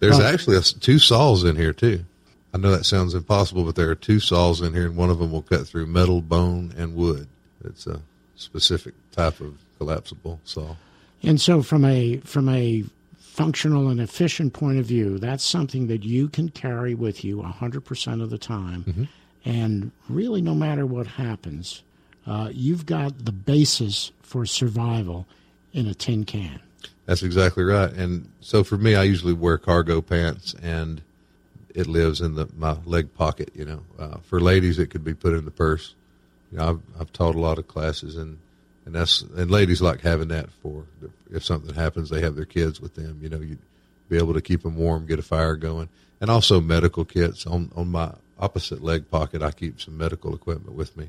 There's 0.00 0.18
but, 0.18 0.32
actually 0.32 0.56
a, 0.56 0.62
two 0.62 0.98
saws 0.98 1.44
in 1.44 1.56
here 1.56 1.74
too. 1.74 2.06
I 2.54 2.56
know 2.56 2.70
that 2.70 2.86
sounds 2.86 3.14
impossible, 3.14 3.64
but 3.64 3.74
there 3.74 3.90
are 3.90 3.94
two 3.94 4.20
saws 4.20 4.62
in 4.62 4.72
here, 4.72 4.86
and 4.86 4.96
one 4.96 5.10
of 5.10 5.18
them 5.18 5.32
will 5.32 5.42
cut 5.42 5.66
through 5.66 5.86
metal, 5.86 6.22
bone, 6.22 6.72
and 6.78 6.94
wood. 6.94 7.28
It's 7.62 7.86
a 7.86 8.00
specific 8.36 8.94
type 9.12 9.40
of 9.40 9.58
collapsible 9.84 10.40
saw. 10.44 10.76
And 11.22 11.40
so, 11.40 11.62
from 11.62 11.84
a 11.84 12.18
from 12.18 12.48
a 12.48 12.84
functional 13.18 13.88
and 13.88 14.00
efficient 14.00 14.52
point 14.52 14.78
of 14.78 14.86
view, 14.86 15.18
that's 15.18 15.44
something 15.44 15.88
that 15.88 16.04
you 16.04 16.28
can 16.28 16.48
carry 16.50 16.94
with 16.94 17.24
you 17.24 17.38
100% 17.38 18.22
of 18.22 18.30
the 18.30 18.38
time. 18.38 18.84
Mm-hmm. 18.84 19.04
And 19.44 19.90
really, 20.08 20.40
no 20.40 20.54
matter 20.54 20.86
what 20.86 21.06
happens, 21.06 21.82
uh, 22.26 22.50
you've 22.52 22.86
got 22.86 23.24
the 23.24 23.32
basis 23.32 24.12
for 24.22 24.46
survival 24.46 25.26
in 25.72 25.86
a 25.86 25.94
tin 25.94 26.24
can. 26.24 26.60
That's 27.06 27.22
exactly 27.22 27.64
right. 27.64 27.92
And 27.92 28.30
so 28.40 28.62
for 28.62 28.78
me, 28.78 28.94
I 28.94 29.02
usually 29.02 29.32
wear 29.32 29.58
cargo 29.58 30.00
pants, 30.00 30.54
and 30.62 31.02
it 31.74 31.86
lives 31.86 32.20
in 32.20 32.36
the 32.36 32.46
my 32.56 32.76
leg 32.84 33.14
pocket. 33.14 33.50
You 33.54 33.64
know, 33.64 33.82
uh, 33.98 34.16
for 34.22 34.40
ladies, 34.40 34.78
it 34.78 34.90
could 34.90 35.04
be 35.04 35.14
put 35.14 35.34
in 35.34 35.44
the 35.44 35.50
purse. 35.50 35.94
You 36.52 36.58
know, 36.58 36.68
I've 36.68 37.00
I've 37.00 37.12
taught 37.12 37.34
a 37.34 37.40
lot 37.40 37.58
of 37.58 37.66
classes, 37.66 38.16
and 38.16 38.38
and 38.86 38.94
that's 38.94 39.22
and 39.22 39.50
ladies 39.50 39.80
like 39.80 40.00
having 40.00 40.28
that 40.28 40.50
for 40.62 40.84
if 41.30 41.44
something 41.44 41.74
happens, 41.74 42.10
they 42.10 42.20
have 42.20 42.36
their 42.36 42.44
kids 42.44 42.80
with 42.80 42.94
them. 42.94 43.18
You 43.22 43.28
know, 43.28 43.40
you 43.40 43.58
be 44.08 44.18
able 44.18 44.34
to 44.34 44.42
keep 44.42 44.62
them 44.62 44.76
warm, 44.76 45.06
get 45.06 45.18
a 45.18 45.22
fire 45.22 45.56
going, 45.56 45.88
and 46.20 46.30
also 46.30 46.60
medical 46.60 47.04
kits 47.04 47.46
on 47.46 47.70
on 47.74 47.90
my 47.90 48.12
opposite 48.38 48.82
leg 48.82 49.10
pocket. 49.10 49.42
I 49.42 49.50
keep 49.50 49.80
some 49.80 49.96
medical 49.96 50.34
equipment 50.34 50.76
with 50.76 50.96
me 50.96 51.08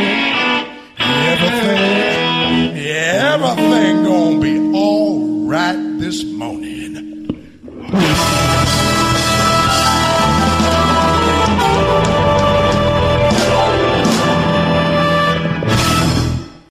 everything 0.97 2.15
everything 2.77 4.03
gonna 4.03 4.39
be 4.39 4.77
all 4.77 5.47
right 5.47 5.99
this 5.99 6.23
morning. 6.23 6.95